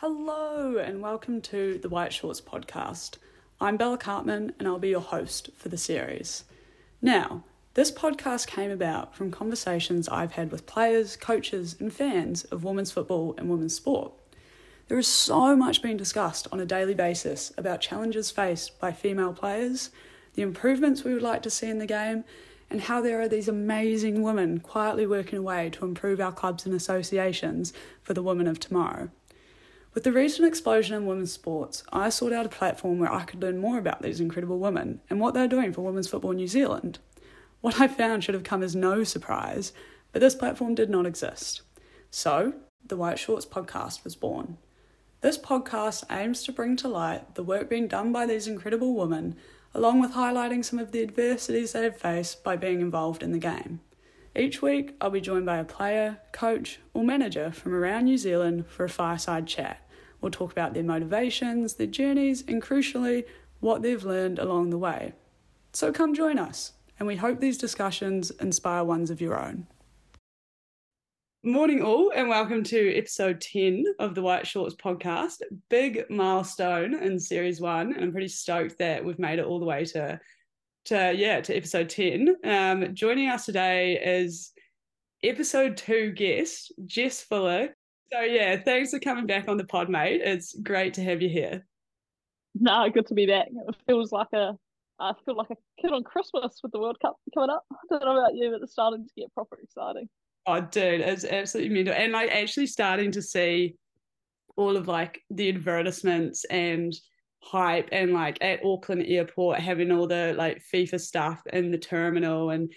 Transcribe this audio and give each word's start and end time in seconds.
Hello, 0.00 0.76
and 0.76 1.02
welcome 1.02 1.40
to 1.40 1.76
the 1.82 1.88
White 1.88 2.12
Shorts 2.12 2.40
podcast. 2.40 3.16
I'm 3.60 3.76
Bella 3.76 3.98
Cartman, 3.98 4.52
and 4.56 4.68
I'll 4.68 4.78
be 4.78 4.90
your 4.90 5.00
host 5.00 5.50
for 5.56 5.70
the 5.70 5.76
series. 5.76 6.44
Now, 7.02 7.42
this 7.74 7.90
podcast 7.90 8.46
came 8.46 8.70
about 8.70 9.16
from 9.16 9.32
conversations 9.32 10.08
I've 10.08 10.34
had 10.34 10.52
with 10.52 10.66
players, 10.66 11.16
coaches, 11.16 11.74
and 11.80 11.92
fans 11.92 12.44
of 12.44 12.62
women's 12.62 12.92
football 12.92 13.34
and 13.36 13.50
women's 13.50 13.74
sport. 13.74 14.12
There 14.86 15.00
is 15.00 15.08
so 15.08 15.56
much 15.56 15.82
being 15.82 15.96
discussed 15.96 16.46
on 16.52 16.60
a 16.60 16.64
daily 16.64 16.94
basis 16.94 17.52
about 17.58 17.80
challenges 17.80 18.30
faced 18.30 18.78
by 18.78 18.92
female 18.92 19.32
players, 19.32 19.90
the 20.34 20.42
improvements 20.42 21.02
we 21.02 21.12
would 21.12 21.24
like 21.24 21.42
to 21.42 21.50
see 21.50 21.68
in 21.68 21.80
the 21.80 21.86
game, 21.86 22.22
and 22.70 22.82
how 22.82 23.00
there 23.00 23.20
are 23.20 23.28
these 23.28 23.48
amazing 23.48 24.22
women 24.22 24.60
quietly 24.60 25.08
working 25.08 25.40
away 25.40 25.70
to 25.70 25.84
improve 25.84 26.20
our 26.20 26.30
clubs 26.30 26.66
and 26.66 26.74
associations 26.76 27.72
for 28.00 28.14
the 28.14 28.22
women 28.22 28.46
of 28.46 28.60
tomorrow. 28.60 29.10
With 29.98 30.04
the 30.04 30.12
recent 30.12 30.46
explosion 30.46 30.96
in 30.96 31.06
women's 31.06 31.32
sports, 31.32 31.82
I 31.92 32.08
sought 32.10 32.32
out 32.32 32.46
a 32.46 32.48
platform 32.48 33.00
where 33.00 33.12
I 33.12 33.24
could 33.24 33.42
learn 33.42 33.58
more 33.58 33.78
about 33.78 34.00
these 34.00 34.20
incredible 34.20 34.60
women 34.60 35.00
and 35.10 35.18
what 35.18 35.34
they're 35.34 35.48
doing 35.48 35.72
for 35.72 35.80
women's 35.80 36.06
football 36.06 36.30
New 36.30 36.46
Zealand. 36.46 37.00
What 37.62 37.80
I 37.80 37.88
found 37.88 38.22
should 38.22 38.36
have 38.36 38.44
come 38.44 38.62
as 38.62 38.76
no 38.76 39.02
surprise, 39.02 39.72
but 40.12 40.20
this 40.20 40.36
platform 40.36 40.76
did 40.76 40.88
not 40.88 41.04
exist. 41.04 41.62
So, 42.12 42.52
the 42.86 42.96
White 42.96 43.18
Shorts 43.18 43.44
podcast 43.44 44.04
was 44.04 44.14
born. 44.14 44.58
This 45.20 45.36
podcast 45.36 46.04
aims 46.12 46.44
to 46.44 46.52
bring 46.52 46.76
to 46.76 46.86
light 46.86 47.34
the 47.34 47.42
work 47.42 47.68
being 47.68 47.88
done 47.88 48.12
by 48.12 48.24
these 48.24 48.46
incredible 48.46 48.94
women, 48.94 49.34
along 49.74 50.00
with 50.00 50.12
highlighting 50.12 50.64
some 50.64 50.78
of 50.78 50.92
the 50.92 51.02
adversities 51.02 51.72
they 51.72 51.82
have 51.82 51.96
faced 51.96 52.44
by 52.44 52.54
being 52.54 52.80
involved 52.80 53.24
in 53.24 53.32
the 53.32 53.38
game. 53.38 53.80
Each 54.36 54.62
week, 54.62 54.94
I'll 55.00 55.10
be 55.10 55.20
joined 55.20 55.46
by 55.46 55.56
a 55.56 55.64
player, 55.64 56.20
coach, 56.30 56.78
or 56.94 57.02
manager 57.02 57.50
from 57.50 57.74
around 57.74 58.04
New 58.04 58.16
Zealand 58.16 58.68
for 58.68 58.84
a 58.84 58.88
fireside 58.88 59.48
chat. 59.48 59.82
We'll 60.20 60.30
talk 60.30 60.50
about 60.52 60.74
their 60.74 60.82
motivations, 60.82 61.74
their 61.74 61.86
journeys, 61.86 62.42
and 62.48 62.60
crucially, 62.60 63.24
what 63.60 63.82
they've 63.82 64.04
learned 64.04 64.38
along 64.38 64.70
the 64.70 64.78
way. 64.78 65.12
So 65.72 65.92
come 65.92 66.14
join 66.14 66.38
us, 66.38 66.72
and 66.98 67.06
we 67.06 67.16
hope 67.16 67.40
these 67.40 67.58
discussions 67.58 68.30
inspire 68.32 68.84
ones 68.84 69.10
of 69.10 69.20
your 69.20 69.40
own. 69.40 69.66
Morning, 71.44 71.82
all, 71.82 72.10
and 72.10 72.28
welcome 72.28 72.64
to 72.64 72.96
episode 72.96 73.40
10 73.40 73.84
of 74.00 74.16
the 74.16 74.22
White 74.22 74.44
Shorts 74.44 74.74
podcast. 74.74 75.40
Big 75.70 76.04
milestone 76.10 76.94
in 76.94 77.20
series 77.20 77.60
one, 77.60 77.92
and 77.94 78.02
I'm 78.02 78.10
pretty 78.10 78.26
stoked 78.28 78.76
that 78.78 79.04
we've 79.04 79.20
made 79.20 79.38
it 79.38 79.44
all 79.44 79.60
the 79.60 79.64
way 79.64 79.84
to, 79.84 80.18
to 80.86 81.14
yeah, 81.16 81.40
to 81.40 81.56
episode 81.56 81.88
10. 81.90 82.36
Um, 82.42 82.92
joining 82.92 83.28
us 83.28 83.46
today 83.46 84.00
is 84.02 84.50
episode 85.22 85.76
two 85.76 86.10
guest, 86.10 86.72
Jess 86.86 87.22
Fuller, 87.22 87.68
so 88.12 88.20
yeah, 88.20 88.56
thanks 88.56 88.90
for 88.90 88.98
coming 88.98 89.26
back 89.26 89.48
on 89.48 89.56
the 89.56 89.64
pod, 89.64 89.88
mate. 89.88 90.20
It's 90.22 90.54
great 90.54 90.94
to 90.94 91.02
have 91.02 91.22
you 91.22 91.28
here. 91.28 91.66
No, 92.54 92.88
good 92.90 93.06
to 93.08 93.14
be 93.14 93.26
back. 93.26 93.48
It 93.50 93.76
feels 93.86 94.12
like 94.12 94.32
a 94.32 94.56
I 95.00 95.12
feel 95.24 95.36
like 95.36 95.50
a 95.50 95.56
kid 95.80 95.92
on 95.92 96.02
Christmas 96.02 96.58
with 96.62 96.72
the 96.72 96.80
World 96.80 96.98
Cup 97.00 97.16
coming 97.32 97.50
up. 97.50 97.64
I 97.72 97.76
don't 97.90 98.04
know 98.04 98.18
about 98.18 98.34
you, 98.34 98.50
but 98.50 98.62
it's 98.62 98.72
starting 98.72 99.04
to 99.04 99.10
get 99.16 99.32
proper 99.32 99.58
exciting. 99.62 100.08
Oh, 100.46 100.60
dude, 100.60 101.00
it's 101.00 101.24
absolutely 101.24 101.74
mental. 101.74 101.94
And 101.94 102.12
like 102.12 102.30
actually 102.30 102.66
starting 102.66 103.12
to 103.12 103.22
see 103.22 103.76
all 104.56 104.76
of 104.76 104.88
like 104.88 105.20
the 105.30 105.50
advertisements 105.50 106.44
and 106.46 106.92
hype 107.42 107.88
and 107.92 108.12
like 108.12 108.38
at 108.40 108.64
Auckland 108.64 109.04
airport 109.06 109.60
having 109.60 109.92
all 109.92 110.08
the 110.08 110.34
like 110.36 110.60
FIFA 110.74 111.00
stuff 111.00 111.40
in 111.52 111.70
the 111.70 111.78
terminal 111.78 112.50
and 112.50 112.72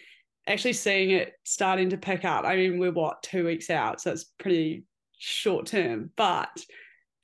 actually 0.48 0.74
seeing 0.74 1.12
it 1.12 1.34
starting 1.44 1.90
to 1.90 1.98
pick 1.98 2.24
up. 2.26 2.46
I 2.46 2.56
mean, 2.56 2.78
we're 2.78 2.92
what, 2.92 3.24
two 3.24 3.46
weeks 3.46 3.70
out, 3.70 4.02
so 4.02 4.12
it's 4.12 4.26
pretty 4.38 4.84
short 5.22 5.68
term, 5.68 6.10
but 6.18 6.66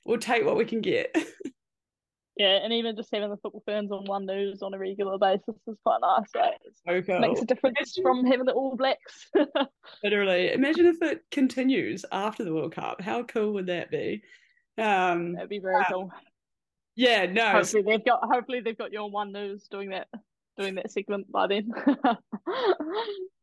we'll 0.04 0.18
take 0.18 0.44
what 0.44 0.56
we 0.56 0.64
can 0.64 0.80
get. 0.80 1.14
yeah, 2.36 2.60
and 2.62 2.72
even 2.72 2.96
just 2.96 3.10
having 3.12 3.28
the 3.28 3.36
Football 3.36 3.62
Ferns 3.66 3.90
on 3.90 4.04
one 4.04 4.24
news 4.24 4.62
on 4.62 4.72
a 4.72 4.78
regular 4.78 5.18
basis 5.18 5.56
is 5.66 5.76
quite 5.84 5.98
nice. 6.00 6.28
Right? 6.34 6.54
So 6.86 7.02
cool. 7.02 7.20
Makes 7.20 7.42
a 7.42 7.44
difference 7.44 7.76
imagine, 7.78 8.02
from 8.02 8.26
having 8.26 8.46
the 8.46 8.52
All 8.52 8.76
Blacks. 8.76 9.30
literally, 10.04 10.52
imagine 10.52 10.86
if 10.86 11.02
it 11.02 11.22
continues 11.30 12.04
after 12.12 12.44
the 12.44 12.54
World 12.54 12.72
Cup. 12.72 13.00
How 13.00 13.24
cool 13.24 13.52
would 13.54 13.66
that 13.66 13.90
be? 13.90 14.22
Um, 14.78 15.34
That'd 15.34 15.48
be 15.50 15.58
very 15.58 15.76
um, 15.76 15.84
cool. 15.90 16.12
Yeah, 16.94 17.26
no. 17.26 17.50
Hopefully 17.50 17.82
they've 17.82 18.04
got. 18.04 18.20
Hopefully 18.22 18.60
they've 18.60 18.78
got 18.78 18.92
you 18.92 19.00
on 19.00 19.12
one 19.12 19.32
news 19.32 19.66
doing 19.68 19.90
that 19.90 20.06
doing 20.58 20.74
that 20.74 20.90
segment 20.90 21.30
by 21.30 21.46
then. 21.46 21.70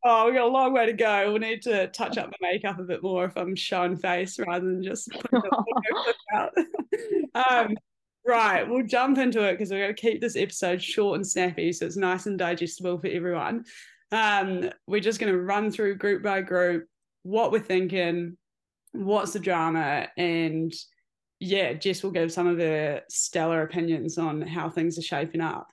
oh, 0.04 0.26
we've 0.26 0.34
got 0.34 0.44
a 0.44 0.46
long 0.46 0.72
way 0.72 0.86
to 0.86 0.92
go. 0.92 1.30
We'll 1.30 1.40
need 1.40 1.62
to 1.62 1.88
touch 1.88 2.18
up 2.18 2.30
my 2.30 2.52
makeup 2.52 2.78
a 2.78 2.84
bit 2.84 3.02
more 3.02 3.24
if 3.24 3.36
I'm 3.36 3.56
showing 3.56 3.96
face 3.96 4.38
rather 4.38 4.66
than 4.66 4.82
just 4.82 5.10
putting 5.10 5.40
the 5.40 6.14
out. 6.34 6.52
um, 7.50 7.76
right, 8.26 8.68
we'll 8.68 8.86
jump 8.86 9.18
into 9.18 9.42
it 9.42 9.52
because 9.52 9.70
we're 9.70 9.82
going 9.82 9.94
to 9.94 10.00
keep 10.00 10.20
this 10.20 10.36
episode 10.36 10.82
short 10.82 11.16
and 11.16 11.26
snappy 11.26 11.72
so 11.72 11.86
it's 11.86 11.96
nice 11.96 12.26
and 12.26 12.38
digestible 12.38 12.98
for 12.98 13.08
everyone. 13.08 13.64
Um, 14.12 14.70
we're 14.86 15.00
just 15.00 15.18
going 15.18 15.32
to 15.32 15.40
run 15.40 15.70
through 15.70 15.96
group 15.96 16.22
by 16.22 16.42
group 16.42 16.86
what 17.22 17.50
we're 17.50 17.58
thinking, 17.58 18.36
what's 18.92 19.32
the 19.32 19.40
drama, 19.40 20.06
and 20.16 20.72
yeah, 21.40 21.72
Jess 21.72 22.02
will 22.02 22.12
give 22.12 22.32
some 22.32 22.46
of 22.46 22.58
her 22.58 23.02
stellar 23.10 23.62
opinions 23.62 24.16
on 24.16 24.40
how 24.42 24.70
things 24.70 24.96
are 24.96 25.02
shaping 25.02 25.40
up. 25.40 25.66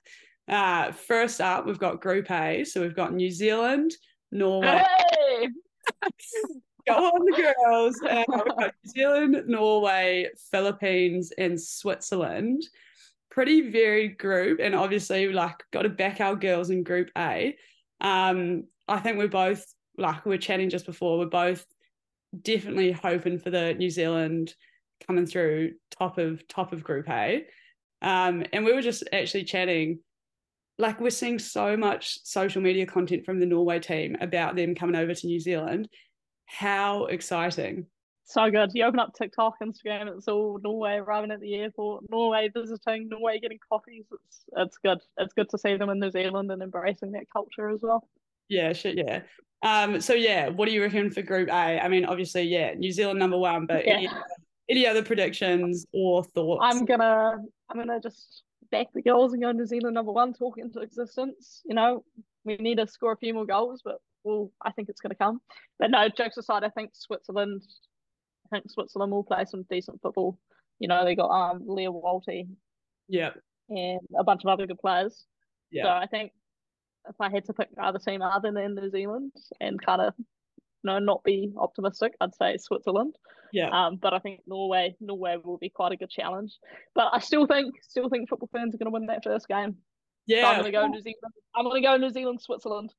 Uh, 0.48 0.92
first 0.92 1.40
up, 1.40 1.66
we've 1.66 1.78
got 1.78 2.00
Group 2.00 2.30
A. 2.30 2.64
So 2.64 2.80
we've 2.80 2.96
got 2.96 3.14
New 3.14 3.30
Zealand, 3.30 3.92
Norway. 4.30 4.84
Hey! 5.10 5.48
Go 6.86 6.92
on, 6.92 7.24
the 7.24 7.54
girls. 7.64 7.98
Uh, 8.02 8.24
we've 8.28 8.56
got 8.56 8.74
New 8.84 8.90
Zealand, 8.90 9.42
Norway, 9.46 10.28
Philippines, 10.50 11.32
and 11.38 11.60
Switzerland. 11.60 12.62
Pretty 13.30 13.70
varied 13.70 14.18
group, 14.18 14.60
and 14.60 14.74
obviously, 14.74 15.32
like, 15.32 15.64
got 15.72 15.82
to 15.82 15.88
back 15.88 16.20
our 16.20 16.36
girls 16.36 16.68
in 16.70 16.82
Group 16.82 17.10
A. 17.16 17.56
Um, 18.00 18.64
I 18.86 18.98
think 19.00 19.16
we're 19.16 19.28
both 19.28 19.64
like 19.96 20.26
we 20.26 20.34
are 20.34 20.38
chatting 20.38 20.68
just 20.68 20.86
before. 20.86 21.18
We're 21.18 21.26
both 21.26 21.64
definitely 22.42 22.92
hoping 22.92 23.38
for 23.38 23.50
the 23.50 23.74
New 23.74 23.90
Zealand 23.90 24.54
coming 25.06 25.26
through 25.26 25.72
top 25.90 26.18
of 26.18 26.46
top 26.48 26.72
of 26.72 26.84
Group 26.84 27.08
A. 27.08 27.46
Um, 28.02 28.44
and 28.52 28.64
we 28.64 28.72
were 28.72 28.82
just 28.82 29.04
actually 29.12 29.44
chatting 29.44 30.00
like 30.78 31.00
we're 31.00 31.10
seeing 31.10 31.38
so 31.38 31.76
much 31.76 32.18
social 32.24 32.62
media 32.62 32.86
content 32.86 33.24
from 33.24 33.38
the 33.40 33.46
Norway 33.46 33.78
team 33.78 34.16
about 34.20 34.56
them 34.56 34.74
coming 34.74 34.96
over 34.96 35.14
to 35.14 35.26
New 35.26 35.40
Zealand. 35.40 35.88
How 36.46 37.06
exciting! 37.06 37.86
So 38.26 38.50
good. 38.50 38.70
You 38.72 38.84
open 38.84 39.00
up 39.00 39.12
TikTok, 39.14 39.56
Instagram, 39.62 40.16
it's 40.16 40.28
all 40.28 40.58
Norway 40.62 40.94
arriving 40.94 41.30
at 41.30 41.40
the 41.40 41.54
airport, 41.54 42.04
Norway 42.10 42.50
visiting, 42.54 43.08
Norway 43.08 43.38
getting 43.38 43.58
coffees. 43.68 44.04
It's 44.10 44.44
it's 44.56 44.78
good. 44.78 44.98
It's 45.18 45.34
good 45.34 45.50
to 45.50 45.58
see 45.58 45.76
them 45.76 45.90
in 45.90 46.00
New 46.00 46.10
Zealand 46.10 46.50
and 46.50 46.62
embracing 46.62 47.12
that 47.12 47.30
culture 47.30 47.68
as 47.68 47.80
well. 47.82 48.08
Yeah, 48.48 48.72
shit, 48.72 48.96
yeah. 48.96 49.22
Um, 49.62 50.00
so 50.00 50.14
yeah, 50.14 50.48
what 50.48 50.66
do 50.68 50.74
you 50.74 50.82
reckon 50.82 51.10
for 51.10 51.22
Group 51.22 51.48
A? 51.48 51.80
I 51.80 51.88
mean, 51.88 52.04
obviously, 52.06 52.42
yeah, 52.42 52.72
New 52.74 52.92
Zealand 52.92 53.18
number 53.18 53.38
one, 53.38 53.66
but 53.66 53.86
yeah. 53.86 53.94
any, 53.94 54.08
any 54.70 54.86
other 54.86 55.02
predictions 55.02 55.86
or 55.92 56.24
thoughts? 56.24 56.62
I'm 56.64 56.86
gonna 56.86 57.36
I'm 57.70 57.76
gonna 57.76 58.00
just 58.00 58.43
back 58.70 58.88
the 58.94 59.02
girls 59.02 59.32
and 59.32 59.42
go 59.42 59.52
New 59.52 59.66
Zealand 59.66 59.94
number 59.94 60.12
one, 60.12 60.32
talk 60.32 60.58
into 60.58 60.80
existence. 60.80 61.62
You 61.64 61.74
know, 61.74 62.04
we 62.44 62.56
need 62.56 62.78
to 62.78 62.86
score 62.86 63.12
a 63.12 63.16
few 63.16 63.34
more 63.34 63.46
goals, 63.46 63.82
but 63.84 63.98
well, 64.24 64.50
I 64.62 64.72
think 64.72 64.88
it's 64.88 65.00
going 65.00 65.10
to 65.10 65.16
come. 65.16 65.40
But 65.78 65.90
no, 65.90 66.08
jokes 66.08 66.36
aside, 66.36 66.64
I 66.64 66.70
think 66.70 66.90
Switzerland, 66.94 67.62
I 68.46 68.56
think 68.56 68.70
Switzerland 68.70 69.12
will 69.12 69.24
play 69.24 69.44
some 69.44 69.64
decent 69.70 70.00
football. 70.02 70.38
You 70.78 70.88
know, 70.88 71.04
they 71.04 71.14
got 71.14 71.30
um 71.30 71.62
Lia 71.66 71.90
Wälti, 71.90 72.48
yeah, 73.08 73.30
and 73.68 74.00
a 74.18 74.24
bunch 74.24 74.42
of 74.44 74.48
other 74.48 74.66
good 74.66 74.78
players. 74.78 75.24
Yeah. 75.70 75.84
So 75.84 75.88
I 75.90 76.06
think 76.06 76.32
if 77.08 77.16
I 77.20 77.30
had 77.30 77.44
to 77.46 77.52
pick 77.52 77.68
other 77.80 77.98
team 77.98 78.22
other 78.22 78.50
than 78.52 78.74
New 78.74 78.90
Zealand 78.90 79.32
and 79.60 79.84
kind 79.84 80.00
of 80.00 80.14
know, 80.84 80.98
not 80.98 81.24
be 81.24 81.52
optimistic, 81.56 82.14
I'd 82.20 82.34
say 82.34 82.56
Switzerland. 82.58 83.16
Yeah. 83.52 83.68
Um, 83.70 83.96
but 83.96 84.12
I 84.12 84.18
think 84.18 84.40
Norway, 84.46 84.96
Norway 85.00 85.36
will 85.42 85.58
be 85.58 85.70
quite 85.70 85.92
a 85.92 85.96
good 85.96 86.10
challenge. 86.10 86.52
But 86.94 87.10
I 87.12 87.20
still 87.20 87.46
think, 87.46 87.74
still 87.82 88.08
think 88.08 88.28
Football 88.28 88.50
Ferns 88.52 88.74
are 88.74 88.78
going 88.78 88.86
to 88.86 88.90
win 88.90 89.06
that 89.06 89.22
first 89.22 89.46
game. 89.48 89.76
Yeah. 90.26 90.42
So 90.42 90.46
I'm 90.48 90.60
going 90.60 90.72
to 90.72 90.78
go 90.78 90.86
New 90.86 91.02
Zealand. 91.02 91.34
I'm 91.54 91.64
going 91.64 91.82
to 91.82 91.86
go 91.86 91.96
New 91.96 92.10
Zealand, 92.10 92.40
Switzerland. 92.40 92.92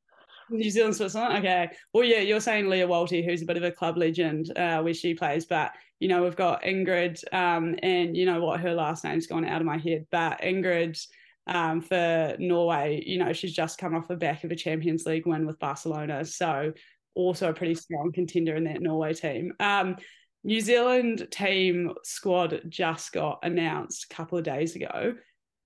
New 0.49 0.69
Zealand, 0.69 0.95
Switzerland. 0.95 1.37
Okay. 1.39 1.69
Well, 1.93 2.03
yeah, 2.03 2.19
you're 2.19 2.39
saying 2.39 2.69
Lia 2.69 2.87
Wälti, 2.87 3.25
who's 3.25 3.41
a 3.41 3.45
bit 3.45 3.57
of 3.57 3.63
a 3.63 3.71
club 3.71 3.97
legend 3.97 4.55
uh, 4.57 4.81
where 4.81 4.93
she 4.93 5.13
plays, 5.13 5.45
but 5.45 5.71
you 5.99 6.07
know 6.07 6.21
we've 6.21 6.35
got 6.35 6.61
Ingrid, 6.63 7.21
um, 7.33 7.75
and 7.81 8.15
you 8.15 8.25
know 8.25 8.41
what 8.41 8.59
her 8.59 8.73
last 8.73 9.03
name's 9.03 9.27
gone 9.27 9.45
out 9.45 9.61
of 9.61 9.65
my 9.65 9.77
head, 9.77 10.05
but 10.11 10.41
Ingrid. 10.41 10.99
Um, 11.47 11.79
for 11.79 12.35
Norway, 12.39 13.03
you 13.05 13.19
know, 13.19 13.31
she's 13.31 13.53
just 13.53 13.77
come 13.77 13.93
off 13.93 14.07
the 14.07 14.15
back 14.15 14.43
of 14.43 14.49
a 14.49 14.55
Champions 14.55 15.05
League 15.05 15.27
win 15.27 15.45
with 15.45 15.59
Barcelona. 15.59 16.25
So 16.25 16.73
also 17.15 17.49
a 17.49 17.53
pretty 17.53 17.75
strong 17.75 18.11
contender 18.13 18.55
in 18.55 18.65
that 18.65 18.81
Norway 18.81 19.13
team. 19.13 19.53
Um, 19.59 19.95
New 20.43 20.61
Zealand 20.61 21.27
team 21.31 21.93
squad 22.03 22.61
just 22.69 23.11
got 23.11 23.39
announced 23.41 24.05
a 24.09 24.13
couple 24.13 24.37
of 24.37 24.43
days 24.43 24.75
ago. 24.75 25.15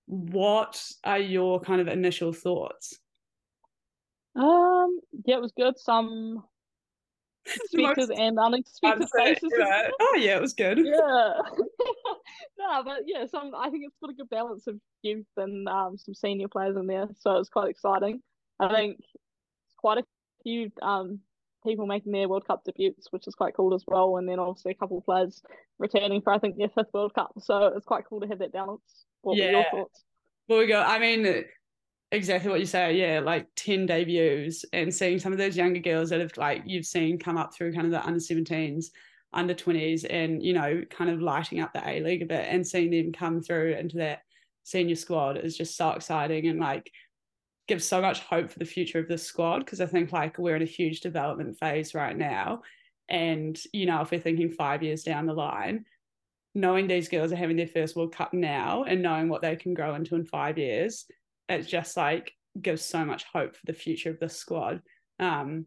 What 0.06 0.82
are 1.04 1.18
your 1.18 1.60
kind 1.60 1.80
of 1.80 1.88
initial 1.88 2.32
thoughts? 2.32 2.98
Um, 4.34 4.98
yeah, 5.26 5.36
it 5.36 5.42
was 5.42 5.52
good. 5.54 5.78
Some 5.78 6.42
expected 7.46 8.10
and 8.10 8.38
unexpected 8.38 9.08
faces. 9.14 9.52
Oh 10.00 10.18
yeah, 10.18 10.36
it 10.36 10.40
was 10.40 10.54
good. 10.54 10.78
Yeah. 10.78 11.32
no, 12.58 12.82
but 12.84 13.00
yeah, 13.06 13.26
some 13.26 13.52
I 13.54 13.70
think 13.70 13.84
it's 13.86 13.96
got 14.00 14.10
a 14.10 14.14
good 14.14 14.30
balance 14.30 14.66
of 14.66 14.80
youth 15.02 15.26
and 15.36 15.68
um, 15.68 15.98
some 15.98 16.14
senior 16.14 16.48
players 16.48 16.76
in 16.76 16.86
there, 16.86 17.08
so 17.18 17.36
it's 17.36 17.48
quite 17.50 17.68
exciting. 17.68 18.22
I 18.58 18.74
think 18.74 18.96
it's 18.98 19.74
quite 19.76 19.98
a 19.98 20.04
few 20.42 20.70
um, 20.80 21.20
people 21.64 21.86
making 21.86 22.12
their 22.12 22.28
World 22.28 22.46
Cup 22.46 22.62
debuts, 22.64 23.08
which 23.10 23.26
is 23.26 23.34
quite 23.34 23.54
cool 23.54 23.74
as 23.74 23.84
well. 23.86 24.16
And 24.16 24.28
then 24.28 24.38
obviously 24.38 24.72
a 24.72 24.74
couple 24.74 24.98
of 24.98 25.04
players 25.04 25.42
returning 25.78 26.22
for 26.22 26.32
I 26.32 26.38
think 26.38 26.56
their 26.56 26.68
fifth 26.68 26.92
World 26.92 27.14
Cup, 27.14 27.32
so 27.38 27.72
it's 27.76 27.86
quite 27.86 28.04
cool 28.08 28.20
to 28.20 28.26
have 28.26 28.38
that 28.38 28.52
balance. 28.52 29.04
What 29.22 29.36
yeah. 29.36 29.46
were 29.46 29.52
your 29.52 29.64
thoughts? 29.70 30.04
Well, 30.48 30.58
we 30.58 30.66
go. 30.66 30.80
I 30.80 30.98
mean, 30.98 31.44
exactly 32.12 32.50
what 32.50 32.60
you 32.60 32.66
say. 32.66 32.96
Yeah, 32.96 33.20
like 33.20 33.46
ten 33.56 33.86
debuts 33.86 34.64
and 34.72 34.94
seeing 34.94 35.18
some 35.18 35.32
of 35.32 35.38
those 35.38 35.56
younger 35.56 35.80
girls 35.80 36.10
that 36.10 36.20
have 36.20 36.36
like 36.36 36.62
you've 36.66 36.86
seen 36.86 37.18
come 37.18 37.36
up 37.36 37.54
through 37.54 37.74
kind 37.74 37.86
of 37.86 37.92
the 37.92 38.04
under 38.04 38.20
17s 38.20 38.86
under 39.32 39.54
20s 39.54 40.04
and 40.10 40.42
you 40.42 40.52
know 40.52 40.82
kind 40.90 41.08
of 41.08 41.20
lighting 41.20 41.60
up 41.60 41.72
the 41.72 41.88
A 41.88 42.00
League 42.00 42.22
a 42.22 42.26
bit 42.26 42.46
and 42.48 42.66
seeing 42.66 42.90
them 42.90 43.12
come 43.12 43.40
through 43.40 43.74
into 43.74 43.98
that 43.98 44.20
senior 44.64 44.96
squad 44.96 45.38
is 45.38 45.56
just 45.56 45.76
so 45.76 45.90
exciting 45.90 46.48
and 46.48 46.58
like 46.58 46.90
gives 47.70 47.84
so 47.84 48.02
much 48.02 48.20
hope 48.20 48.50
for 48.50 48.58
the 48.58 48.64
future 48.64 48.98
of 48.98 49.06
this 49.06 49.22
squad 49.22 49.60
because 49.60 49.80
I 49.80 49.86
think 49.86 50.12
like 50.12 50.38
we're 50.38 50.56
in 50.56 50.62
a 50.62 50.66
huge 50.66 51.00
development 51.00 51.56
phase 51.56 51.94
right 51.94 52.16
now. 52.16 52.62
And 53.08 53.56
you 53.72 53.86
know 53.86 54.02
if 54.02 54.10
we're 54.10 54.20
thinking 54.20 54.50
5 54.50 54.82
years 54.82 55.04
down 55.04 55.26
the 55.26 55.32
line 55.32 55.84
knowing 56.52 56.88
these 56.88 57.08
girls 57.08 57.30
are 57.30 57.36
having 57.36 57.56
their 57.56 57.68
first 57.68 57.94
World 57.94 58.12
Cup 58.12 58.34
now 58.34 58.82
and 58.82 59.02
knowing 59.02 59.28
what 59.28 59.40
they 59.40 59.54
can 59.54 59.72
grow 59.72 59.94
into 59.94 60.16
in 60.16 60.24
5 60.24 60.58
years 60.58 61.06
it's 61.48 61.68
just 61.68 61.96
like 61.96 62.32
gives 62.60 62.84
so 62.84 63.04
much 63.04 63.24
hope 63.32 63.54
for 63.54 63.66
the 63.66 63.72
future 63.72 64.10
of 64.10 64.18
this 64.18 64.36
squad 64.36 64.82
um 65.20 65.64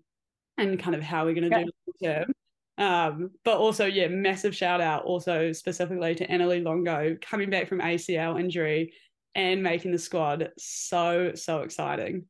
and 0.58 0.80
kind 0.80 0.96
of 0.96 1.02
how 1.02 1.26
we're 1.26 1.34
going 1.34 1.50
to 1.50 1.58
yeah. 1.58 1.64
do 1.64 1.72
long 2.02 2.26
term. 2.26 2.34
Um, 2.78 3.32
but 3.46 3.58
also, 3.58 3.86
yeah, 3.86 4.08
massive 4.08 4.56
shout 4.56 4.82
out 4.82 5.06
also 5.06 5.52
specifically 5.52 6.16
to 6.16 6.28
Annalie 6.28 6.64
Longo 6.64 7.16
coming 7.22 7.50
back 7.50 7.68
from 7.68 7.80
ACL 7.80 8.40
injury 8.40 8.94
and 9.36 9.64
making 9.64 9.92
the 9.92 10.00
squad 10.00 10.52
so, 10.58 11.32
so 11.36 11.62
exciting. 11.62 12.26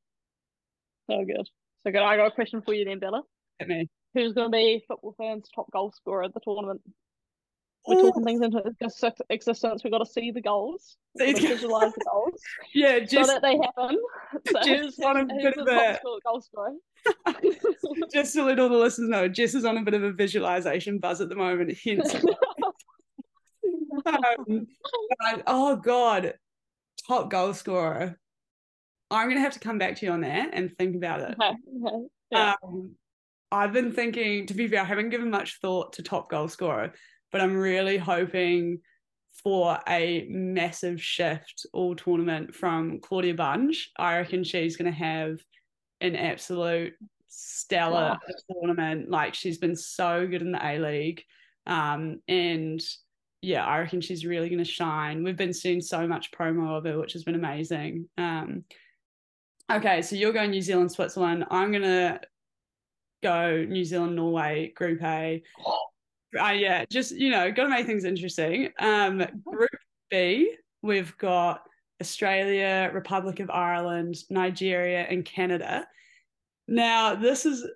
So 1.10 1.24
good. 1.26 1.48
So 1.86 1.92
good. 1.92 2.02
I 2.02 2.18
got 2.18 2.28
a 2.28 2.32
question 2.32 2.62
for 2.62 2.74
you 2.74 2.86
then, 2.86 3.00
Bella. 3.00 3.24
At 3.60 3.68
me. 3.68 3.90
Who's 4.14 4.34
going 4.34 4.52
to 4.52 4.56
be 4.56 4.84
Football 4.88 5.16
Ferns' 5.18 5.50
top 5.54 5.72
goal 5.72 5.92
scorer 5.92 6.24
of 6.24 6.34
the 6.34 6.40
tournament? 6.40 6.82
We're 7.88 7.98
Ooh. 7.98 8.02
talking 8.04 8.24
things 8.24 8.42
into 8.42 8.64
existence. 9.30 9.84
We've 9.84 9.92
got 9.92 9.98
to 9.98 10.06
see 10.06 10.32
the 10.32 10.42
goals, 10.42 10.96
visualize 11.18 11.92
the 11.94 12.06
goals, 12.12 12.40
yeah, 12.74 13.00
just 13.00 13.28
so 13.30 13.34
that 13.34 13.42
they 13.42 13.58
happen. 13.58 13.98
So 14.52 14.62
just 14.64 15.04
on 15.04 15.18
a 15.18 15.26
bit 15.26 15.58
of 15.58 15.68
a 15.68 16.00
goal 16.26 16.42
scorer? 16.42 16.74
just 18.14 18.34
to 18.34 18.44
let 18.44 18.60
all 18.60 18.70
the 18.70 18.76
listeners 18.76 19.10
know, 19.10 19.28
Jess 19.28 19.54
is 19.54 19.66
on 19.66 19.78
a 19.78 19.84
bit 19.84 19.94
of 19.94 20.04
a 20.04 20.12
visualization 20.12 21.00
buzz 21.00 21.22
at 21.22 21.30
the 21.30 21.36
moment. 21.36 21.78
Hence, 21.84 22.16
um, 24.06 24.68
oh 25.46 25.76
god, 25.76 26.34
top 27.08 27.30
goal 27.30 27.54
scorer. 27.54 28.18
I'm 29.12 29.30
gonna 29.30 29.42
have 29.42 29.54
to 29.54 29.60
come 29.60 29.78
back 29.78 29.98
to 29.98 30.06
you 30.06 30.12
on 30.12 30.22
that 30.22 30.52
and 30.54 30.76
think 30.78 30.96
about 30.96 31.22
it. 31.22 31.36
Okay. 31.40 31.54
okay. 31.86 32.06
Yeah. 32.32 32.56
Um, 32.64 32.96
I've 33.52 33.74
been 33.74 33.92
thinking. 33.92 34.48
To 34.48 34.54
be 34.54 34.68
fair, 34.68 34.82
I 34.82 34.86
haven't 34.86 35.10
given 35.10 35.30
much 35.30 35.60
thought 35.62 35.94
to 35.94 36.04
top 36.04 36.30
goal 36.30 36.48
scorer, 36.48 36.94
but 37.32 37.42
I'm 37.42 37.56
really 37.56 37.98
hoping 37.98 38.80
for 39.44 39.80
a 39.88 40.28
massive 40.30 41.02
shift 41.02 41.66
all 41.74 41.96
tournament 41.96 42.54
from 42.54 43.00
Claudia 43.00 43.34
Bunge. 43.34 43.92
I 43.98 44.18
reckon 44.18 44.44
she's 44.44 44.78
going 44.78 44.92
to 44.92 44.98
have 44.98 45.40
an 46.02 46.16
absolute 46.16 46.94
stellar 47.28 48.18
oh. 48.22 48.34
tournament. 48.52 49.10
Like 49.10 49.34
she's 49.34 49.58
been 49.58 49.76
so 49.76 50.28
good 50.28 50.42
in 50.42 50.52
the 50.52 50.66
A 50.66 50.80
League. 50.80 51.24
Um, 51.66 52.20
and 52.28 52.82
yeah, 53.44 53.66
I 53.66 53.80
reckon 53.80 54.00
she's 54.00 54.26
really 54.26 54.48
going 54.48 54.64
to 54.64 54.66
shine. 54.66 55.22
We've 55.22 55.36
been 55.36 55.54
seeing 55.54 55.82
so 55.82 56.08
much 56.08 56.32
promo 56.32 56.78
of 56.78 56.86
her, 56.86 56.98
which 56.98 57.12
has 57.12 57.26
been 57.26 57.36
amazing. 57.36 58.08
Um, 58.18 58.64
okay, 59.70 60.02
so 60.02 60.16
you're 60.16 60.32
going 60.32 60.52
New 60.52 60.62
Zealand, 60.62 60.94
Switzerland. 60.94 61.44
I'm 61.52 61.72
going 61.72 61.84
to 61.84 62.22
go 63.22 63.66
New 63.66 63.84
Zealand, 63.84 64.16
Norway, 64.16 64.72
Group 64.78 65.02
A. 65.04 65.44
Uh, 66.40 66.52
yeah, 66.52 66.86
just, 66.90 67.12
you 67.12 67.30
know, 67.30 67.52
got 67.52 67.64
to 67.64 67.70
make 67.70 67.86
things 67.86 68.06
interesting. 68.06 68.70
Um, 68.80 69.26
group 69.44 69.70
B, 70.10 70.56
we've 70.82 71.16
got 71.18 71.64
Australia, 72.00 72.92
Republic 72.94 73.42
of 73.42 73.50
Ireland, 73.50 74.16
Nigeria, 74.30 75.02
and 75.02 75.26
Canada. 75.26 75.86
Now, 76.70 77.16
this 77.16 77.46
is, 77.46 77.68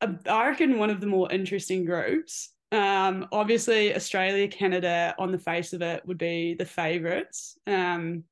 a, 0.00 0.14
I 0.30 0.46
reckon, 0.46 0.78
one 0.78 0.90
of 0.90 1.00
the 1.00 1.08
more 1.08 1.30
interesting 1.32 1.84
groups. 1.84 2.50
Um, 2.72 3.28
obviously, 3.32 3.94
Australia, 3.94 4.48
Canada, 4.48 5.14
on 5.18 5.30
the 5.30 5.38
face 5.38 5.74
of 5.74 5.82
it, 5.82 6.04
would 6.06 6.18
be 6.18 6.54
the 6.54 6.64
favourites 6.64 7.58
um, 7.66 8.24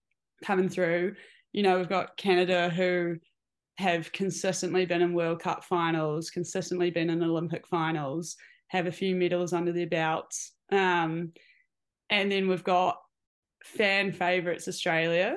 coming 0.43 0.69
through. 0.69 1.15
You 1.53 1.63
know, 1.63 1.77
we've 1.77 1.89
got 1.89 2.17
Canada 2.17 2.71
who 2.71 3.19
have 3.77 4.11
consistently 4.13 4.87
been 4.87 5.03
in 5.03 5.13
World 5.13 5.41
Cup 5.41 5.65
finals, 5.65 6.31
consistently 6.31 6.91
been 6.91 7.11
in 7.11 7.23
Olympic 7.23 7.67
finals, 7.67 8.37
have 8.69 8.87
a 8.87 8.93
few 8.93 9.15
medals 9.15 9.53
under 9.53 9.73
their 9.73 9.87
belts. 9.87 10.53
Um, 10.73 11.33
and 12.09 12.33
then 12.33 12.49
we've 12.49 12.65
got 12.65 12.99
fan 13.63 14.13
favourites 14.13 14.69
Australia, 14.69 15.37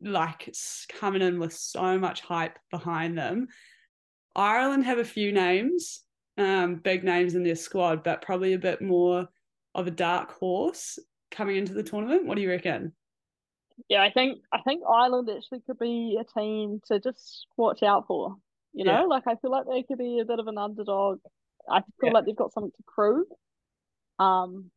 like 0.00 0.52
coming 1.00 1.22
in 1.22 1.40
with 1.40 1.52
so 1.52 1.98
much 1.98 2.20
hype 2.20 2.58
behind 2.70 3.18
them. 3.18 3.48
Ireland 4.36 4.84
have 4.84 4.98
a 4.98 5.04
few 5.04 5.32
names, 5.32 6.02
um, 6.38 6.76
big 6.76 7.04
names 7.04 7.34
in 7.34 7.42
their 7.42 7.56
squad, 7.56 8.02
but 8.02 8.22
probably 8.22 8.54
a 8.54 8.58
bit 8.58 8.80
more 8.80 9.28
of 9.74 9.86
a 9.86 9.90
dark 9.90 10.32
horse 10.32 10.98
coming 11.30 11.56
into 11.56 11.74
the 11.74 11.82
tournament. 11.82 12.26
What 12.26 12.36
do 12.36 12.42
you 12.42 12.50
reckon? 12.50 12.92
Yeah, 13.88 14.02
I 14.02 14.10
think 14.10 14.40
I 14.52 14.60
think 14.62 14.82
Ireland 14.88 15.28
actually 15.34 15.60
could 15.66 15.78
be 15.78 16.18
a 16.20 16.38
team 16.38 16.80
to 16.86 16.98
just 16.98 17.46
watch 17.56 17.82
out 17.82 18.06
for. 18.06 18.36
You 18.72 18.84
know, 18.84 18.92
yeah. 18.92 19.02
like 19.02 19.24
I 19.26 19.36
feel 19.36 19.50
like 19.50 19.66
they 19.66 19.82
could 19.82 19.98
be 19.98 20.20
a 20.20 20.24
bit 20.24 20.38
of 20.38 20.46
an 20.46 20.58
underdog. 20.58 21.18
I 21.68 21.80
feel 21.80 22.08
yeah. 22.08 22.10
like 22.12 22.26
they've 22.26 22.36
got 22.36 22.52
something 22.52 22.72
to 22.72 22.84
prove. 22.86 23.26
Um, 24.18 24.70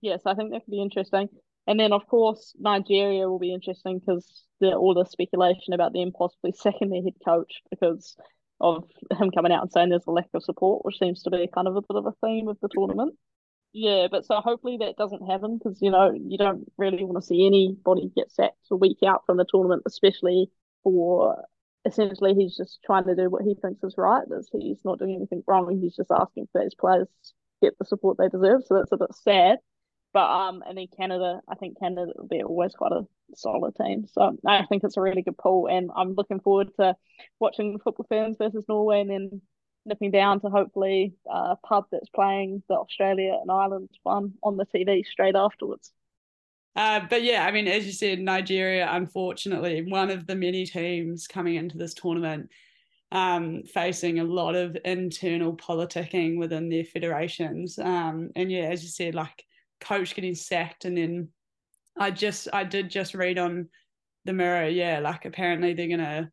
yes, 0.00 0.20
yeah, 0.20 0.22
so 0.22 0.30
I 0.30 0.34
think 0.34 0.52
that 0.52 0.64
could 0.64 0.70
be 0.70 0.82
interesting. 0.82 1.28
And 1.66 1.78
then, 1.78 1.92
of 1.92 2.06
course, 2.06 2.54
Nigeria 2.58 3.28
will 3.28 3.38
be 3.38 3.54
interesting 3.54 3.98
because 3.98 4.44
all 4.62 4.94
the 4.94 5.04
speculation 5.04 5.72
about 5.72 5.92
them 5.92 6.12
possibly 6.12 6.52
sacking 6.52 6.90
their 6.90 7.02
head 7.02 7.14
coach 7.24 7.62
because 7.70 8.16
of 8.60 8.84
him 9.18 9.30
coming 9.30 9.52
out 9.52 9.62
and 9.62 9.72
saying 9.72 9.88
there's 9.88 10.06
a 10.06 10.10
lack 10.10 10.28
of 10.34 10.42
support, 10.42 10.84
which 10.84 10.98
seems 10.98 11.22
to 11.22 11.30
be 11.30 11.48
kind 11.52 11.68
of 11.68 11.76
a 11.76 11.82
bit 11.82 11.96
of 11.96 12.06
a 12.06 12.26
theme 12.26 12.48
of 12.48 12.58
the 12.60 12.68
tournament. 12.68 13.14
Yeah, 13.72 14.08
but 14.10 14.24
so 14.24 14.36
hopefully 14.40 14.78
that 14.80 14.96
doesn't 14.96 15.26
happen 15.26 15.58
because 15.58 15.78
you 15.80 15.90
know 15.90 16.12
you 16.12 16.36
don't 16.36 16.70
really 16.76 17.04
want 17.04 17.22
to 17.22 17.26
see 17.26 17.46
anybody 17.46 18.10
get 18.16 18.32
sacked 18.32 18.66
a 18.70 18.76
week 18.76 18.98
out 19.06 19.24
from 19.26 19.36
the 19.36 19.46
tournament, 19.48 19.82
especially 19.86 20.50
for 20.82 21.44
essentially 21.86 22.34
he's 22.34 22.56
just 22.56 22.80
trying 22.84 23.04
to 23.04 23.14
do 23.14 23.30
what 23.30 23.42
he 23.42 23.54
thinks 23.54 23.82
is 23.84 23.94
right. 23.96 24.24
He's 24.52 24.84
not 24.84 24.98
doing 24.98 25.14
anything 25.14 25.42
wrong. 25.46 25.78
He's 25.80 25.96
just 25.96 26.10
asking 26.10 26.48
for 26.52 26.62
his 26.62 26.74
players 26.74 27.06
get 27.62 27.78
the 27.78 27.84
support 27.84 28.18
they 28.18 28.28
deserve. 28.28 28.62
So 28.66 28.74
that's 28.74 28.92
a 28.92 28.96
bit 28.96 29.14
sad. 29.14 29.58
But 30.12 30.28
um, 30.28 30.62
and 30.66 30.76
then 30.76 30.86
Canada, 30.96 31.40
I 31.48 31.54
think 31.54 31.78
Canada 31.78 32.12
will 32.16 32.26
be 32.26 32.42
always 32.42 32.72
quite 32.72 32.92
a 32.92 33.06
solid 33.34 33.74
team. 33.76 34.06
So 34.12 34.36
I 34.46 34.66
think 34.66 34.82
it's 34.82 34.96
a 34.96 35.00
really 35.00 35.22
good 35.22 35.38
pool, 35.38 35.68
and 35.68 35.90
I'm 35.94 36.14
looking 36.14 36.40
forward 36.40 36.70
to 36.78 36.96
watching 37.38 37.78
Football 37.78 38.06
Ferns 38.08 38.36
versus 38.38 38.64
Norway, 38.68 39.00
and 39.02 39.10
then 39.10 39.42
nipping 39.86 40.10
down 40.10 40.40
to 40.40 40.48
hopefully 40.48 41.14
a 41.26 41.56
pub 41.56 41.84
that's 41.90 42.08
playing 42.10 42.62
the 42.68 42.74
Australia 42.74 43.38
and 43.40 43.50
Ireland 43.50 43.88
one 44.02 44.34
on 44.42 44.56
the 44.56 44.66
TV 44.66 45.06
straight 45.06 45.36
afterwards. 45.36 45.92
Uh, 46.76 47.00
but 47.08 47.22
yeah, 47.22 47.44
I 47.44 47.50
mean, 47.50 47.66
as 47.66 47.86
you 47.86 47.92
said, 47.92 48.20
Nigeria, 48.20 48.88
unfortunately, 48.90 49.82
one 49.82 50.10
of 50.10 50.26
the 50.26 50.36
many 50.36 50.64
teams 50.64 51.26
coming 51.26 51.56
into 51.56 51.76
this 51.76 51.94
tournament 51.94 52.48
um, 53.12 53.64
facing 53.64 54.20
a 54.20 54.24
lot 54.24 54.54
of 54.54 54.76
internal 54.84 55.56
politicking 55.56 56.38
within 56.38 56.68
their 56.68 56.84
federations. 56.84 57.78
Um, 57.78 58.30
and 58.36 58.52
yeah, 58.52 58.64
as 58.64 58.82
you 58.82 58.88
said, 58.88 59.14
like 59.14 59.44
coach 59.80 60.14
getting 60.14 60.34
sacked 60.34 60.84
and 60.84 60.96
then 60.96 61.28
I 61.98 62.10
just 62.10 62.48
I 62.52 62.64
did 62.64 62.90
just 62.90 63.14
read 63.14 63.38
on 63.38 63.68
the 64.24 64.32
mirror, 64.32 64.68
yeah, 64.68 65.00
like 65.00 65.24
apparently 65.24 65.74
they're 65.74 65.88
gonna 65.88 66.30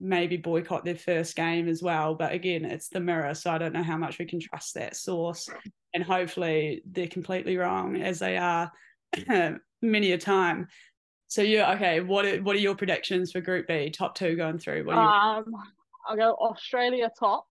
maybe 0.00 0.36
boycott 0.36 0.84
their 0.84 0.96
first 0.96 1.36
game 1.36 1.68
as 1.68 1.82
well. 1.82 2.14
But 2.14 2.32
again, 2.32 2.64
it's 2.64 2.88
the 2.88 3.00
mirror, 3.00 3.34
so 3.34 3.50
I 3.50 3.58
don't 3.58 3.74
know 3.74 3.82
how 3.82 3.96
much 3.96 4.18
we 4.18 4.24
can 4.24 4.40
trust 4.40 4.74
that 4.74 4.96
source. 4.96 5.48
And 5.92 6.02
hopefully 6.02 6.82
they're 6.90 7.08
completely 7.08 7.56
wrong, 7.56 7.96
as 7.96 8.18
they 8.18 8.36
are 8.38 8.70
many 9.82 10.12
a 10.12 10.18
time. 10.18 10.68
So 11.26 11.42
yeah, 11.42 11.72
okay. 11.74 12.00
What 12.00 12.24
are, 12.24 12.42
what 12.42 12.56
are 12.56 12.60
your 12.60 12.74
predictions 12.74 13.32
for 13.32 13.40
Group 13.40 13.68
B? 13.68 13.90
Top 13.90 14.14
two 14.14 14.36
going 14.36 14.58
through. 14.58 14.84
What 14.84 14.96
um, 14.96 15.44
I'll 16.08 16.16
go 16.16 16.34
Australia 16.34 17.10
top. 17.18 17.46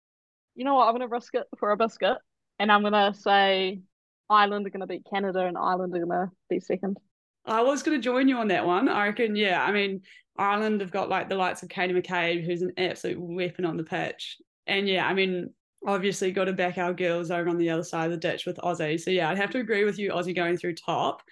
You 0.54 0.64
know 0.64 0.74
what? 0.74 0.86
I'm 0.86 0.94
gonna 0.94 1.08
risk 1.08 1.34
it 1.34 1.46
for 1.58 1.72
a 1.72 1.76
biscuit, 1.76 2.16
and 2.58 2.70
I'm 2.70 2.82
gonna 2.82 3.12
say 3.14 3.80
Ireland 4.28 4.66
are 4.66 4.70
going 4.70 4.80
to 4.80 4.86
beat 4.86 5.06
Canada 5.08 5.46
and 5.46 5.56
Ireland 5.56 5.94
are 5.94 6.04
going 6.04 6.10
to 6.10 6.30
be 6.48 6.60
second. 6.60 6.98
I 7.44 7.62
was 7.62 7.82
going 7.82 7.96
to 7.96 8.02
join 8.02 8.28
you 8.28 8.38
on 8.38 8.48
that 8.48 8.66
one. 8.66 8.88
I 8.88 9.06
reckon, 9.06 9.36
yeah. 9.36 9.62
I 9.62 9.70
mean, 9.70 10.02
Ireland 10.36 10.80
have 10.80 10.90
got 10.90 11.08
like 11.08 11.28
the 11.28 11.36
likes 11.36 11.62
of 11.62 11.68
Katie 11.68 11.94
McCabe, 11.94 12.44
who's 12.44 12.62
an 12.62 12.72
absolute 12.76 13.20
weapon 13.20 13.64
on 13.64 13.76
the 13.76 13.84
pitch. 13.84 14.38
And 14.66 14.88
yeah, 14.88 15.06
I 15.06 15.14
mean, 15.14 15.50
obviously 15.86 16.32
got 16.32 16.46
to 16.46 16.52
back 16.52 16.78
our 16.78 16.92
girls 16.92 17.30
over 17.30 17.48
on 17.48 17.56
the 17.56 17.70
other 17.70 17.84
side 17.84 18.06
of 18.06 18.10
the 18.10 18.16
ditch 18.16 18.46
with 18.46 18.56
Aussie. 18.58 19.00
So 19.00 19.10
yeah, 19.10 19.30
I'd 19.30 19.38
have 19.38 19.50
to 19.50 19.60
agree 19.60 19.84
with 19.84 19.98
you, 19.98 20.10
Aussie 20.10 20.34
going 20.34 20.56
through 20.56 20.74
top. 20.74 21.22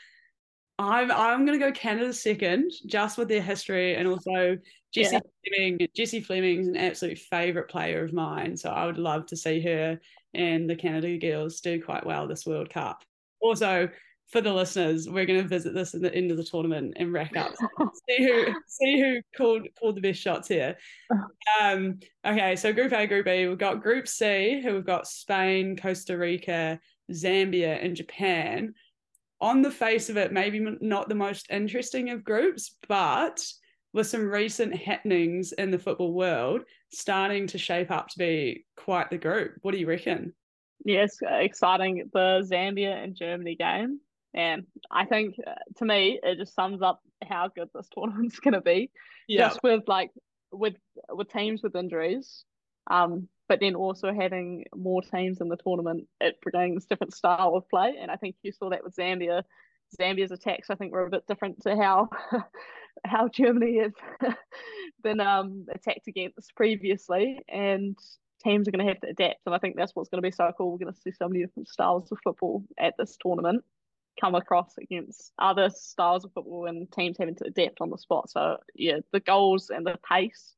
I'm 0.79 1.11
I'm 1.11 1.47
gonna 1.47 1.59
go 1.59 1.73
Canada 1.73 2.13
second, 2.13 2.73
just 2.87 3.17
with 3.17 3.29
their 3.29 3.43
history 3.43 3.95
and 3.95 4.09
also 4.09 4.59
Jessie 4.93 5.15
Yeah. 5.17 5.21
Fleming. 5.49 5.89
Jessie 5.95 6.21
Fleming 6.21 6.61
is 6.61 6.69
an 6.69 6.77
absolute 6.77 7.19
favourite 7.19 7.69
player 7.69 8.05
of 8.05 8.13
mine, 8.13 8.57
so 8.57 8.71
I 8.71 8.87
would 8.87 8.99
love 8.99 9.27
to 9.27 9.37
see 9.37 9.61
her 9.63 10.01
and 10.35 10.69
the 10.69 10.77
Canada 10.77 11.17
girls 11.19 11.61
do 11.61 11.81
quite 11.83 12.05
well 12.05 12.27
this 12.27 12.45
World 12.45 12.71
Cup. 12.71 13.05
Also, 13.41 13.89
for 14.31 14.41
the 14.41 14.53
listeners, 14.53 15.09
we're 15.09 15.27
going 15.27 15.41
to 15.41 15.47
visit 15.47 15.75
this 15.75 15.95
at 15.95 16.01
the 16.01 16.13
end 16.13 16.31
of 16.31 16.37
the 16.37 16.43
tournament 16.43 16.95
and 16.97 17.13
rack 17.13 17.37
up, 17.37 17.53
see 18.09 18.25
who 18.25 18.55
see 18.67 19.01
who 19.01 19.21
called 19.37 19.69
called 19.79 19.97
the 19.97 20.01
best 20.01 20.21
shots 20.21 20.49
here. 20.49 20.77
Um, 21.61 22.01
okay, 22.27 22.57
so 22.57 22.73
Group 22.73 22.93
A, 22.93 23.07
Group 23.07 23.27
B, 23.27 23.47
we've 23.47 23.59
got 23.59 23.83
Group 23.83 24.09
C, 24.09 24.61
who 24.61 24.75
we've 24.75 24.85
got 24.85 25.07
Spain, 25.07 25.77
Costa 25.77 26.17
Rica, 26.19 26.81
Zambia, 27.13 27.85
and 27.85 27.95
Japan. 27.95 28.75
On 29.45 29.61
the 29.61 29.71
face 29.71 30.09
of 30.09 30.17
it, 30.17 30.33
maybe 30.33 30.59
not 30.81 31.11
the 31.11 31.15
most 31.15 31.51
interesting 31.51 32.09
of 32.09 32.25
groups, 32.25 32.79
but 32.89 33.45
with 33.93 34.07
some 34.07 34.25
recent 34.27 34.75
happenings 34.75 35.53
in 35.53 35.71
the 35.71 35.79
football 35.79 36.15
world, 36.15 36.63
starting 36.91 37.47
to 37.49 37.59
shape 37.59 37.91
up 37.91 38.09
to 38.09 38.19
be 38.19 38.65
quite 38.75 39.11
the 39.11 39.19
group. 39.19 39.53
What 39.61 39.73
do 39.73 39.79
you 39.79 39.87
reckon? 39.87 40.33
Yes, 40.83 41.19
exciting. 41.23 42.09
The 42.15 42.49
Zambia 42.51 43.05
and 43.05 43.15
Germany 43.15 43.55
game. 43.55 44.01
And 44.33 44.67
I 44.91 45.05
think 45.05 45.37
uh, 45.47 45.53
to 45.77 45.85
me, 45.85 46.19
it 46.23 46.39
just 46.39 46.55
sums 46.55 46.81
up 46.81 47.01
how 47.23 47.49
good 47.55 47.69
this 47.75 47.89
tournament's 47.95 48.41
going 48.41 48.55
to 48.55 48.63
be. 48.63 48.91
Yeah. 49.29 49.49
Just 49.49 49.61
with 49.63 49.83
like, 49.87 50.11
with 50.53 50.75
with 51.11 51.29
teams 51.29 51.63
with 51.63 51.77
injuries, 51.77 52.45
um, 52.91 53.29
but 53.49 53.61
then 53.61 53.75
also 53.75 54.13
having 54.13 54.65
more 54.75 55.03
teams 55.03 55.41
in 55.41 55.49
the 55.49 55.57
tournament, 55.57 56.07
it 56.21 56.41
brings 56.41 56.87
different 56.87 57.15
style 57.15 57.55
of 57.55 57.69
play. 57.69 57.97
And 58.01 58.11
I 58.11 58.17
think 58.17 58.37
you 58.43 58.53
saw 58.53 58.71
that 58.71 58.85
with 58.85 58.97
Zambia. 58.97 59.43
Zambia's 60.01 60.33
attacks, 60.33 60.71
I 60.71 60.75
think, 60.75 60.93
were 60.93 61.07
a 61.07 61.11
bit 61.11 61.27
different 61.27 61.63
to 61.63 61.77
how 61.77 62.09
how 63.07 63.29
Germany 63.29 63.81
has 63.81 63.93
been 65.03 65.21
um, 65.21 65.67
attacked 65.73 66.09
against 66.09 66.55
previously. 66.57 67.41
And 67.49 67.99
teams 68.43 68.69
are 68.69 68.71
going 68.71 68.85
to 68.85 68.93
have 68.93 69.01
to 69.01 69.09
adapt. 69.09 69.41
And 69.47 69.55
I 69.55 69.59
think 69.59 69.77
that's 69.77 69.95
what's 69.95 70.09
going 70.09 70.23
to 70.23 70.27
be 70.27 70.35
so 70.35 70.51
cool. 70.57 70.73
We're 70.73 70.79
going 70.79 70.95
to 70.95 71.01
see 71.01 71.13
so 71.13 71.29
many 71.29 71.45
different 71.45 71.69
styles 71.69 72.11
of 72.13 72.19
football 72.23 72.65
at 72.79 72.95
this 72.99 73.17
tournament 73.21 73.65
come 74.21 74.35
across 74.35 74.77
against 74.79 75.33
other 75.39 75.71
styles 75.71 76.25
of 76.25 76.33
football 76.33 76.67
and 76.67 76.91
teams 76.93 77.17
having 77.19 77.35
to 77.37 77.47
adapt 77.47 77.81
on 77.81 77.91
the 77.91 77.99
spot. 77.99 78.31
So 78.31 78.59
yeah, 78.75 78.99
the 79.13 79.21
goals 79.21 79.71
and 79.71 79.87
the 79.87 79.99
pace, 80.09 80.55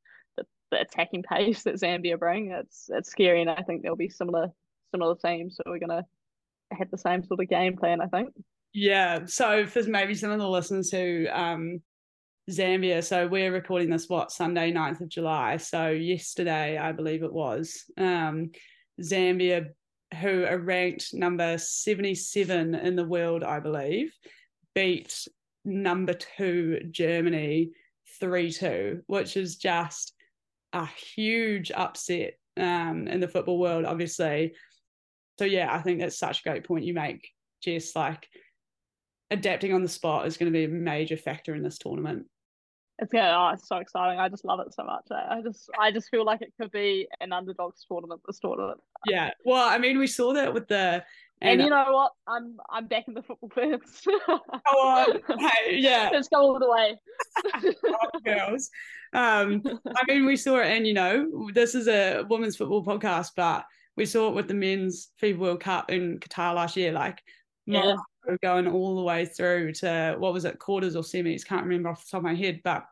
the, 0.70 0.80
attacking 0.80 1.22
pace 1.22 1.62
that 1.64 1.76
Zambia 1.76 2.18
bring, 2.18 2.50
it's 2.50 2.88
it's 2.88 3.10
scary, 3.10 3.40
and 3.40 3.50
I 3.50 3.62
think 3.62 3.82
there'll 3.82 3.96
be 3.96 4.08
similar 4.08 4.48
similar 4.92 5.16
teams. 5.16 5.56
So 5.56 5.62
we're 5.66 5.78
gonna 5.78 6.04
have 6.72 6.90
the 6.90 6.98
same 6.98 7.24
sort 7.24 7.40
of 7.40 7.48
game 7.48 7.76
plan. 7.76 8.00
I 8.00 8.06
think. 8.06 8.30
Yeah. 8.72 9.20
So 9.26 9.66
for 9.66 9.82
maybe 9.84 10.14
some 10.14 10.30
of 10.30 10.38
the 10.38 10.48
listeners 10.48 10.90
who 10.90 11.26
um 11.32 11.80
Zambia, 12.50 13.02
so 13.02 13.26
we're 13.26 13.52
recording 13.52 13.90
this 13.90 14.08
what 14.08 14.30
Sunday, 14.30 14.70
9th 14.72 15.00
of 15.00 15.08
July. 15.08 15.56
So 15.56 15.88
yesterday, 15.88 16.78
I 16.78 16.92
believe 16.92 17.24
it 17.24 17.32
was, 17.32 17.82
um, 17.98 18.52
Zambia, 19.02 19.70
who 20.20 20.44
are 20.44 20.58
ranked 20.58 21.12
number 21.12 21.58
77 21.58 22.76
in 22.76 22.94
the 22.94 23.04
world, 23.04 23.42
I 23.42 23.58
believe, 23.58 24.12
beat 24.76 25.26
number 25.64 26.14
two 26.14 26.80
Germany 26.92 27.72
3-2, 28.22 29.00
which 29.06 29.36
is 29.36 29.56
just 29.56 30.14
a 30.76 30.86
huge 31.14 31.70
upset 31.70 32.34
um 32.58 33.08
in 33.08 33.20
the 33.20 33.28
football 33.28 33.58
world, 33.58 33.84
obviously. 33.84 34.54
So 35.38 35.44
yeah, 35.44 35.74
I 35.74 35.82
think 35.82 36.00
that's 36.00 36.18
such 36.18 36.40
a 36.40 36.42
great 36.48 36.64
point 36.64 36.84
you 36.84 36.94
make, 36.94 37.28
Jess. 37.62 37.94
Like 37.94 38.28
adapting 39.30 39.72
on 39.72 39.82
the 39.82 39.88
spot 39.88 40.26
is 40.26 40.36
going 40.36 40.52
to 40.52 40.56
be 40.56 40.64
a 40.64 40.68
major 40.68 41.16
factor 41.16 41.54
in 41.54 41.62
this 41.62 41.78
tournament. 41.78 42.26
It's 42.98 43.12
yeah, 43.12 43.36
oh, 43.36 43.52
it's 43.52 43.68
so 43.68 43.76
exciting. 43.76 44.18
I 44.18 44.30
just 44.30 44.46
love 44.46 44.60
it 44.60 44.72
so 44.72 44.82
much. 44.84 45.04
I 45.10 45.42
just 45.42 45.68
I 45.78 45.92
just 45.92 46.08
feel 46.08 46.24
like 46.24 46.40
it 46.40 46.54
could 46.58 46.70
be 46.70 47.06
an 47.20 47.32
underdogs 47.32 47.84
tournament 47.86 48.22
this 48.26 48.38
tournament. 48.38 48.80
Yeah. 49.06 49.32
Well, 49.44 49.68
I 49.68 49.76
mean, 49.76 49.98
we 49.98 50.06
saw 50.06 50.32
that 50.32 50.54
with 50.54 50.66
the 50.68 51.04
And, 51.42 51.60
you 51.60 51.68
know 51.68 51.84
what? 51.92 52.12
I'm 52.26 52.56
I'm 52.70 52.86
back 52.86 53.08
in 53.08 53.14
the 53.14 53.22
Football 53.22 53.50
Ferns. 53.50 54.02
Go 54.26 54.40
on. 54.72 55.20
Hey, 55.38 55.76
yeah. 55.76 56.08
Let's 56.12 56.28
go 56.28 56.38
all 56.38 56.58
the 56.58 56.68
way. 56.70 56.98
girls. 58.24 58.70
Um, 59.12 59.62
I 59.86 60.02
mean, 60.08 60.24
we 60.24 60.36
saw 60.36 60.58
it, 60.60 60.66
and 60.68 60.86
you 60.86 60.94
know, 60.94 61.50
this 61.52 61.74
is 61.74 61.88
a 61.88 62.24
women's 62.28 62.56
football 62.56 62.84
podcast, 62.84 63.32
but 63.36 63.64
we 63.96 64.06
saw 64.06 64.28
it 64.28 64.34
with 64.34 64.48
the 64.48 64.54
men's 64.54 65.08
FIFA 65.22 65.38
World 65.38 65.60
Cup 65.60 65.90
in 65.90 66.18
Qatar 66.18 66.54
last 66.54 66.76
year. 66.76 66.92
Like, 66.92 67.22
Yeah. 67.66 67.96
Going 68.42 68.66
all 68.66 68.96
the 68.96 69.02
way 69.02 69.24
through 69.24 69.72
to 69.74 70.16
what 70.18 70.32
was 70.32 70.44
it, 70.44 70.58
quarters 70.58 70.96
or 70.96 71.02
semis? 71.02 71.46
Can't 71.46 71.62
remember 71.62 71.90
off 71.90 72.04
the 72.04 72.10
top 72.10 72.18
of 72.18 72.24
my 72.24 72.34
head, 72.34 72.60
but 72.64 72.84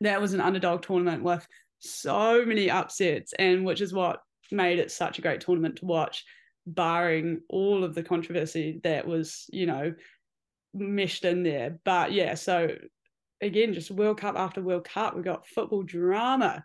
that 0.00 0.20
was 0.20 0.32
an 0.32 0.40
underdog 0.40 0.82
tournament 0.82 1.22
with 1.22 1.46
so 1.80 2.44
many 2.46 2.70
upsets, 2.70 3.34
and 3.34 3.64
which 3.66 3.80
is 3.82 3.92
what 3.92 4.22
made 4.50 4.78
it 4.78 4.90
such 4.90 5.18
a 5.18 5.22
great 5.22 5.40
tournament 5.42 5.76
to 5.76 5.84
watch, 5.84 6.24
barring 6.66 7.40
all 7.48 7.84
of 7.84 7.94
the 7.94 8.02
controversy 8.02 8.80
that 8.84 9.06
was, 9.06 9.46
you 9.52 9.66
know, 9.66 9.94
meshed 10.74 11.24
in 11.24 11.42
there. 11.42 11.78
But 11.84 12.12
yeah, 12.12 12.34
so 12.34 12.76
again, 13.40 13.74
just 13.74 13.90
World 13.90 14.18
Cup 14.18 14.36
after 14.36 14.62
World 14.62 14.84
Cup, 14.84 15.14
we've 15.14 15.24
got 15.24 15.46
football 15.46 15.82
drama. 15.82 16.64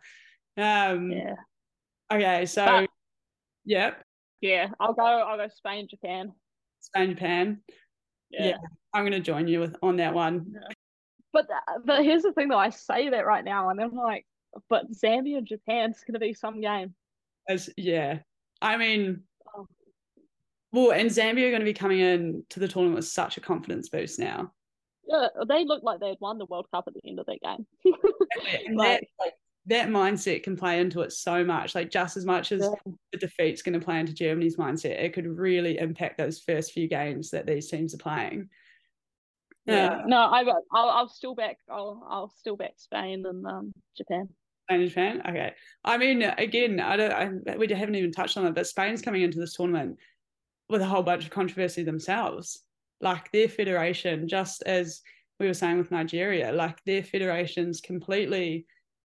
Um, 0.55 1.11
Yeah. 1.11 1.35
Okay, 2.11 2.45
so 2.45 2.65
But- 2.65 2.89
yep, 3.65 4.03
Yeah. 4.41 4.69
I'll 4.79 4.93
go 4.93 5.03
I'll 5.03 5.37
go 5.37 5.47
Spain, 5.49 5.87
Japan. 5.89 6.31
Spain, 6.79 7.09
Japan. 7.11 7.61
Yeah. 8.29 8.47
Yeah. 8.47 8.57
I'm 8.93 9.03
going 9.03 9.11
to 9.11 9.19
join 9.19 9.47
you 9.47 9.59
with 9.59 9.75
on 9.81 9.97
that 9.97 10.13
one. 10.13 10.53
But 11.33 11.47
but 11.85 12.03
here's 12.03 12.23
the 12.23 12.31
thing 12.33 12.47
though, 12.47 12.57
I 12.57 12.69
say 12.69 13.09
that 13.09 13.25
right 13.25 13.43
now 13.43 13.69
and 13.69 13.79
I'm 13.81 13.93
like, 13.93 14.25
but 14.69 14.89
Zambia 14.91 15.37
and 15.39 15.47
Japan's 15.47 16.03
gonna 16.07 16.19
be 16.19 16.33
some 16.33 16.61
game. 16.61 16.95
As 17.49 17.69
yeah, 17.77 18.19
I 18.61 18.77
mean. 18.77 19.23
Well, 20.71 20.91
and 20.91 21.09
Zambia 21.09 21.47
are 21.47 21.51
going 21.51 21.59
to 21.61 21.65
be 21.65 21.73
coming 21.73 21.99
in 21.99 22.43
to 22.49 22.59
the 22.59 22.67
tournament 22.67 22.95
with 22.97 23.05
such 23.07 23.37
a 23.37 23.41
confidence 23.41 23.89
boost 23.89 24.19
now. 24.19 24.51
Yeah, 25.07 25.27
they 25.47 25.63
looked 25.63 25.85
like 25.85 25.99
they 25.99 26.09
had 26.09 26.17
won 26.19 26.37
the 26.37 26.45
World 26.45 26.67
Cup 26.73 26.83
at 26.87 26.93
the 26.93 27.01
end 27.07 27.19
of 27.19 27.25
that 27.27 27.39
game. 27.41 27.65
Like- 28.75 29.01
that, 29.01 29.03
like, 29.19 29.33
that 29.67 29.89
mindset 29.89 30.43
can 30.43 30.55
play 30.55 30.79
into 30.79 31.01
it 31.01 31.11
so 31.11 31.43
much, 31.43 31.75
like 31.75 31.89
just 31.91 32.15
as 32.15 32.25
much 32.25 32.51
as 32.53 32.61
Yeah. 32.61 32.91
the 33.11 33.17
defeat's 33.17 33.61
going 33.61 33.77
to 33.77 33.83
play 33.85 33.99
into 33.99 34.13
Germany's 34.13 34.55
mindset, 34.55 35.01
it 35.01 35.11
could 35.13 35.27
really 35.27 35.77
impact 35.77 36.17
those 36.17 36.39
first 36.39 36.71
few 36.71 36.87
games 36.87 37.31
that 37.31 37.45
these 37.45 37.69
teams 37.69 37.93
are 37.93 37.97
playing. 37.97 38.47
Yeah. 39.65 40.03
No, 40.05 40.19
I 40.19 40.45
I'll 40.71 40.89
I'll 40.89 41.09
still 41.09 41.35
back 41.35 41.57
I'll 41.69 42.01
I'll 42.09 42.29
still 42.29 42.55
back 42.55 42.75
Spain 42.77 43.25
and 43.25 43.45
um 43.45 43.73
Japan. 43.97 44.29
Spain 44.63 44.79
and 44.81 44.89
Japan. 44.89 45.21
Okay. 45.27 45.53
I 45.83 45.97
mean, 45.97 46.21
again, 46.21 46.79
I 46.79 46.95
don't. 46.95 47.49
I, 47.49 47.57
we 47.57 47.67
haven't 47.67 47.95
even 47.95 48.13
touched 48.13 48.37
on 48.37 48.45
it, 48.45 48.55
but 48.55 48.67
Spain's 48.67 49.01
coming 49.01 49.23
into 49.23 49.39
this 49.39 49.53
tournament 49.55 49.97
with 50.69 50.81
a 50.81 50.85
whole 50.85 51.03
bunch 51.03 51.25
of 51.25 51.31
controversy 51.31 51.83
themselves. 51.83 52.63
Like 52.99 53.31
their 53.31 53.47
federation, 53.47 54.27
just 54.27 54.63
as 54.63 55.01
we 55.39 55.47
were 55.47 55.53
saying 55.53 55.77
with 55.77 55.91
Nigeria, 55.91 56.51
like 56.51 56.83
their 56.83 57.03
federation's 57.03 57.79
completely 57.79 58.65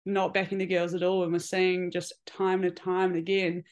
not 0.06 0.34
backing 0.34 0.58
the 0.58 0.66
girls 0.66 0.94
at 0.94 1.04
all, 1.04 1.24
and 1.24 1.32
we're 1.32 1.40
seeing 1.40 1.92
just 1.92 2.14
time 2.26 2.64
and 2.64 2.76
time 2.76 3.12
and 3.12 3.20
again, 3.20 3.64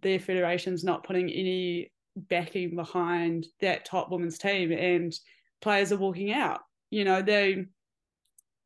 their 0.00 0.18
federation's 0.18 0.84
not 0.84 1.04
putting 1.04 1.30
any 1.30 1.92
backing 2.16 2.76
behind 2.76 3.46
that 3.60 3.84
top 3.84 4.10
women's 4.10 4.38
team, 4.38 4.72
and 4.72 5.12
players 5.60 5.92
are 5.92 5.96
walking 5.98 6.32
out. 6.32 6.60
You 6.90 7.04
know, 7.04 7.22
they 7.22 7.66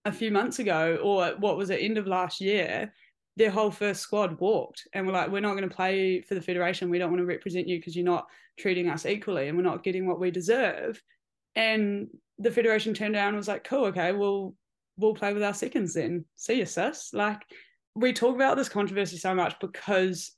a 0.05 0.13
few 0.13 0.31
months 0.31 0.59
ago, 0.59 0.99
or 1.03 1.35
what 1.39 1.57
was 1.57 1.71
it, 1.71 1.83
end 1.83 1.99
of 1.99 2.07
last 2.07 2.41
year, 2.41 2.93
their 3.39 3.51
whole 3.53 3.71
first 3.71 4.01
squad 4.01 4.41
walked 4.41 4.89
and 4.93 5.07
we're 5.07 5.13
like, 5.13 5.31
we're 5.31 5.41
not 5.41 5.57
going 5.57 5.69
to 5.69 5.75
play 5.75 6.21
for 6.21 6.35
the 6.35 6.43
federation. 6.43 6.91
We 6.91 6.99
don't 6.99 7.13
want 7.13 7.21
to 7.21 7.27
represent 7.27 7.69
you 7.69 7.79
because 7.79 7.95
you're 7.95 8.05
not 8.05 8.27
treating 8.59 8.89
us 8.89 9.07
equally 9.07 9.47
and 9.47 9.57
we're 9.57 9.63
not 9.63 9.85
getting 9.85 10.09
what 10.09 10.19
we 10.19 10.33
deserve. 10.33 11.01
And 11.55 12.09
the 12.39 12.51
federation 12.51 12.95
turned 12.95 13.15
around 13.15 13.29
and 13.29 13.37
was 13.37 13.47
like, 13.47 13.63
cool, 13.63 13.87
okay, 13.87 14.11
well, 14.11 14.55
we'll 14.97 15.15
play 15.15 15.33
with 15.33 15.45
our 15.45 15.55
seconds 15.55 15.95
then. 15.95 16.25
See 16.35 16.55
you, 16.55 16.67
sis. 16.67 17.11
Like 17.15 17.41
we 17.95 18.13
talk 18.13 18.35
about 18.35 18.57
this 18.57 18.69
controversy 18.69 19.17
so 19.17 19.35
much 19.35 19.55
because 19.61 20.33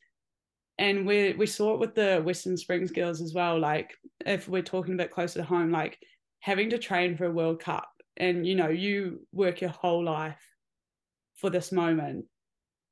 and 0.76 1.07
we 1.07 1.33
we 1.33 1.47
saw 1.47 1.75
it 1.75 1.80
with 1.80 1.95
the 1.95 2.21
Western 2.23 2.59
Springs 2.59 2.90
girls 2.90 3.23
as 3.23 3.33
well. 3.33 3.59
Like 3.59 3.97
if 4.26 4.47
we're 4.47 4.62
talking 4.62 4.92
a 4.92 4.99
bit 4.99 5.11
closer 5.11 5.40
to 5.40 5.45
home, 5.45 5.71
like 5.71 5.99
having 6.40 6.69
to 6.71 6.78
train 6.78 7.16
for 7.16 7.25
a 7.25 7.33
World 7.33 7.61
Cup 7.61 7.88
and 8.19 8.47
you 8.47 8.57
know 8.57 8.69
you 8.69 9.26
work 9.33 9.62
your 9.62 9.71
whole 9.71 10.04
life 10.04 10.47
for 11.37 11.49
this 11.49 11.73
moment 11.73 12.26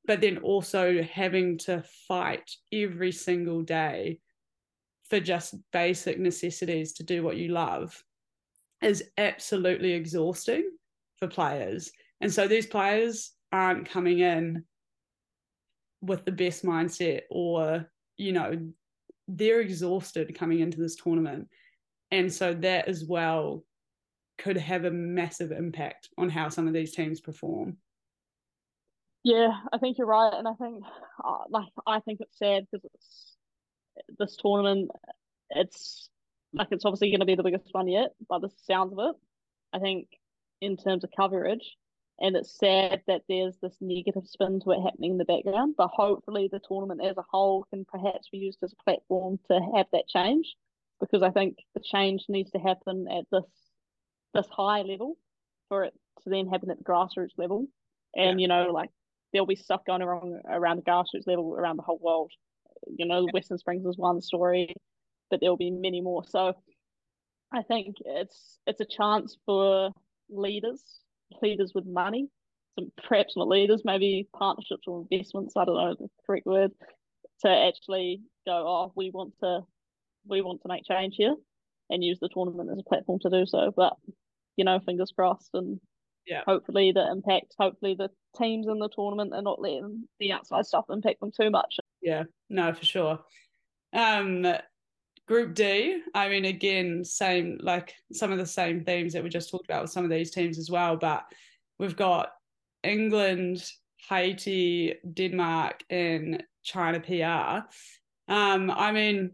but 0.09 0.23
then 0.23 0.39
also 0.39 1.03
having 1.03 1.59
to 1.59 1.85
fight 2.09 2.51
every 2.73 3.13
single 3.13 3.63
day 3.63 4.19
for 5.09 5.21
just 5.21 5.55
basic 5.71 6.19
necessities 6.19 6.95
to 6.95 7.05
do 7.05 7.23
what 7.23 7.37
you 7.37 7.49
love 7.51 8.03
is 8.83 9.05
absolutely 9.19 9.93
exhausting 9.93 10.69
for 11.19 11.29
players 11.29 11.93
and 12.21 12.33
so 12.33 12.49
these 12.49 12.67
players 12.67 13.33
aren't 13.53 13.89
coming 13.89 14.21
in 14.21 14.65
with 16.01 16.25
the 16.25 16.33
best 16.33 16.65
mindset 16.65 17.23
or 17.31 17.87
you 18.17 18.33
know 18.33 18.59
they're 19.29 19.61
exhausted 19.61 20.37
coming 20.37 20.61
into 20.61 20.81
this 20.81 20.97
tournament 20.97 21.47
and 22.11 22.33
so 22.33 22.55
that 22.55 22.89
as 22.89 23.05
well 23.05 23.63
could 24.39 24.57
have 24.57 24.85
a 24.85 24.91
massive 24.91 25.53
impact 25.53 26.09
on 26.17 26.31
how 26.31 26.49
some 26.49 26.67
of 26.67 26.73
these 26.73 26.95
teams 26.95 27.21
perform. 27.21 27.77
Yeah, 29.29 29.53
I 29.71 29.77
think 29.77 29.99
you're 29.99 30.07
right, 30.07 30.33
and 30.33 30.49
I 30.49 30.55
think 30.55 30.83
uh, 31.23 31.45
like 31.51 31.69
I 31.87 32.01
think 32.01 32.21
it's 32.23 32.39
sad 32.39 32.67
because 32.73 32.89
it's 32.95 33.37
this 34.19 34.37
tournament. 34.37 34.91
It's 35.51 36.09
like 36.55 36.69
it's 36.71 36.87
obviously 36.87 37.11
going 37.11 37.21
to 37.21 37.27
be 37.27 37.35
the 37.35 37.43
biggest 37.43 37.69
one 37.73 37.89
yet, 37.89 38.13
by 38.27 38.39
the 38.39 38.49
sounds 38.67 38.95
of 38.95 38.99
it. 39.01 39.17
I 39.75 39.81
think 39.81 40.09
in 40.63 40.79
terms 40.79 41.05
of 41.05 41.11
coverage, 41.15 41.77
and 42.19 42.37
it's 42.37 42.57
sad 42.59 43.03
that 43.07 43.25
there's 43.29 43.55
this 43.61 43.77
negative 43.83 44.27
spin 44.27 44.61
to 44.61 44.71
it 44.71 44.81
happening 44.81 45.11
in 45.11 45.19
the 45.19 45.27
background. 45.27 45.75
But 45.77 45.91
hopefully, 45.93 46.49
the 46.51 46.61
tournament 46.67 47.05
as 47.05 47.19
a 47.19 47.25
whole 47.31 47.67
can 47.69 47.85
perhaps 47.85 48.31
be 48.33 48.39
used 48.39 48.61
as 48.63 48.73
a 48.73 48.83
platform 48.83 49.41
to 49.51 49.61
have 49.77 49.89
that 49.93 50.09
change, 50.09 50.55
because 51.01 51.23
I 51.23 51.33
think 51.33 51.59
the 51.75 51.83
change 51.85 52.25
needs 52.31 52.51
to 52.53 52.59
happen 52.59 53.07
at 53.11 53.27
this 53.31 53.51
this 54.33 54.49
high 54.51 54.81
level 54.81 55.19
for 55.69 55.85
it 55.85 55.93
to 56.25 56.31
then 56.31 56.49
happen 56.49 56.71
at 56.71 56.79
the 56.79 56.85
grassroots 56.85 57.37
level. 57.37 57.67
And 58.17 58.41
yeah. 58.41 58.43
you 58.43 58.49
know, 58.49 58.73
like 58.73 58.89
there'll 59.33 59.47
be 59.47 59.57
stuff 59.57 59.83
going 59.87 60.03
around 60.03 60.41
around 60.49 60.77
the 60.77 60.83
grassroots 60.83 61.27
level 61.27 61.55
around 61.55 61.77
the 61.77 61.83
whole 61.83 62.01
world. 62.01 62.33
You 62.97 63.07
know. 63.07 63.27
Western 63.33 63.59
Springs 63.59 63.87
is 63.87 63.99
one 63.99 64.21
story, 64.21 64.75
but 65.31 65.41
there'll 65.41 65.57
be 65.57 65.71
many 65.71 66.01
more. 66.01 66.25
So 66.25 66.55
I 67.53 67.63
think 67.63 67.97
it's 68.05 68.59
it's 68.67 68.81
a 68.81 68.85
chance 68.85 69.37
for 69.47 69.91
leaders, 70.31 70.83
leaders 71.43 71.73
with 71.75 71.87
money, 71.87 72.29
some 72.79 72.93
perhaps 73.07 73.37
not 73.37 73.49
leaders, 73.49 73.83
maybe 73.85 74.29
partnerships 74.37 74.85
or 74.87 75.07
investments. 75.11 75.55
I 75.57 75.65
don't 75.65 75.77
know 75.77 75.95
the 75.99 76.09
correct 76.27 76.47
word 76.47 76.73
to 77.45 77.49
actually 77.49 78.23
go. 78.47 78.53
Oh, 78.53 78.93
we 78.97 79.11
want 79.11 79.35
to 79.43 79.61
we 80.27 80.43
want 80.43 80.63
to 80.63 80.69
make 80.69 80.85
change 80.85 81.15
here, 81.17 81.35
and 81.91 82.05
use 82.05 82.19
the 82.21 82.29
tournament 82.29 82.71
as 82.71 82.79
a 82.79 82.89
platform 82.89 83.19
to 83.23 83.31
do 83.31 83.47
so. 83.47 83.73
But 83.75 83.95
you 84.57 84.65
know, 84.65 84.79
fingers 84.81 85.13
crossed, 85.15 85.51
and 85.55 85.81
yeah, 86.29 86.43
hopefully 86.47 86.93
the 86.93 87.11
impact, 87.11 87.55
hopefully 87.59 87.97
the 87.99 88.11
teams 88.37 88.67
in 88.67 88.79
the 88.79 88.91
tournament 88.95 89.33
are 89.33 89.43
not 89.43 89.61
letting 89.61 90.05
the 90.21 90.33
outside 90.33 90.67
stuff 90.67 90.85
impact 90.91 91.21
them 91.21 91.33
too 91.35 91.51
much. 91.51 91.79
Yeah, 92.03 92.25
no, 92.51 92.73
for 92.75 92.85
sure. 92.85 93.19
Um, 93.93 94.47
Group 95.27 95.55
D, 95.55 96.03
I 96.15 96.29
mean, 96.29 96.45
again, 96.45 97.05
same 97.05 97.59
like 97.63 97.95
some 98.13 98.33
of 98.33 98.39
the 98.39 98.47
same 98.47 98.85
themes 98.85 99.13
that 99.13 99.23
we 99.23 99.29
just 99.29 99.51
talked 99.51 99.67
about 99.67 99.83
with 99.83 99.91
some 99.91 100.05
of 100.05 100.11
these 100.11 100.31
teams 100.31 100.59
as 100.59 100.71
well. 100.71 100.97
But 100.97 101.25
we've 101.79 101.97
got 101.97 102.31
England, 102.83 103.65
Haiti, 104.09 104.95
Denmark, 105.13 105.83
and 105.91 106.43
China 106.63 107.01
PR. 107.01 107.69
Um, 108.33 108.71
I 108.71 108.93
mean, 108.93 109.33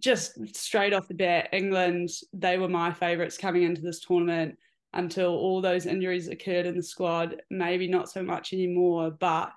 just 0.00 0.54
straight 0.56 0.92
off 0.92 1.08
the 1.08 1.14
bat, 1.14 1.48
England, 1.52 2.10
they 2.32 2.58
were 2.58 2.68
my 2.68 2.92
favourites 2.92 3.38
coming 3.38 3.62
into 3.62 3.82
this 3.82 4.00
tournament 4.00 4.56
until 4.96 5.28
all 5.28 5.60
those 5.60 5.86
injuries 5.86 6.28
occurred 6.28 6.66
in 6.66 6.76
the 6.76 6.82
squad. 6.82 7.42
Maybe 7.50 7.86
not 7.86 8.10
so 8.10 8.22
much 8.22 8.52
anymore, 8.52 9.10
but 9.10 9.52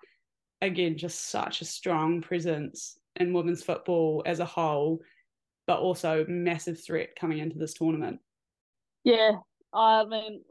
again, 0.62 0.98
just 0.98 1.30
such 1.30 1.62
a 1.62 1.66
strong 1.66 2.22
presence 2.22 3.00
in 3.16 3.34
women's 3.34 3.64
football 3.64 4.22
as 4.26 4.40
a 4.40 4.46
whole, 4.46 5.00
but 5.66 5.80
also 5.80 6.26
massive 6.28 6.84
threat 6.84 7.10
coming 7.20 7.40
into 7.40 7.58
this 7.58 7.74
tournament. 7.74 8.20
Yeah, 9.06 9.32
I 9.74 10.04
mean, 10.06 10.42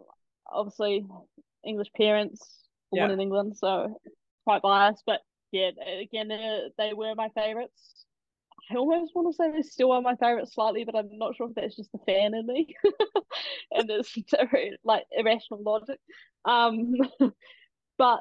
obviously, 0.50 1.04
English 1.66 1.88
parents 1.96 2.40
born 2.90 3.10
yeah. 3.10 3.14
in 3.14 3.20
England, 3.20 3.56
so 3.58 4.00
quite 4.44 4.62
biased, 4.62 5.02
but 5.06 5.20
yeah, 5.52 5.70
again, 6.00 6.28
they 6.78 6.92
were 6.94 7.14
my 7.14 7.28
favourites. 7.34 8.06
I 8.70 8.76
almost 8.76 9.14
want 9.14 9.28
to 9.28 9.36
say 9.36 9.50
they 9.50 9.62
still 9.62 9.92
are 9.92 10.02
my 10.02 10.16
favorite 10.16 10.50
slightly, 10.50 10.84
but 10.84 10.94
I'm 10.96 11.16
not 11.18 11.36
sure 11.36 11.48
if 11.48 11.54
that's 11.54 11.76
just 11.76 11.92
the 11.92 11.98
fan 12.06 12.34
in 12.34 12.46
me, 12.46 12.74
and 13.72 13.90
it's 13.90 14.14
very, 14.30 14.76
like 14.84 15.04
irrational 15.10 15.62
logic. 15.62 15.98
Um, 16.44 16.94
but 17.98 18.20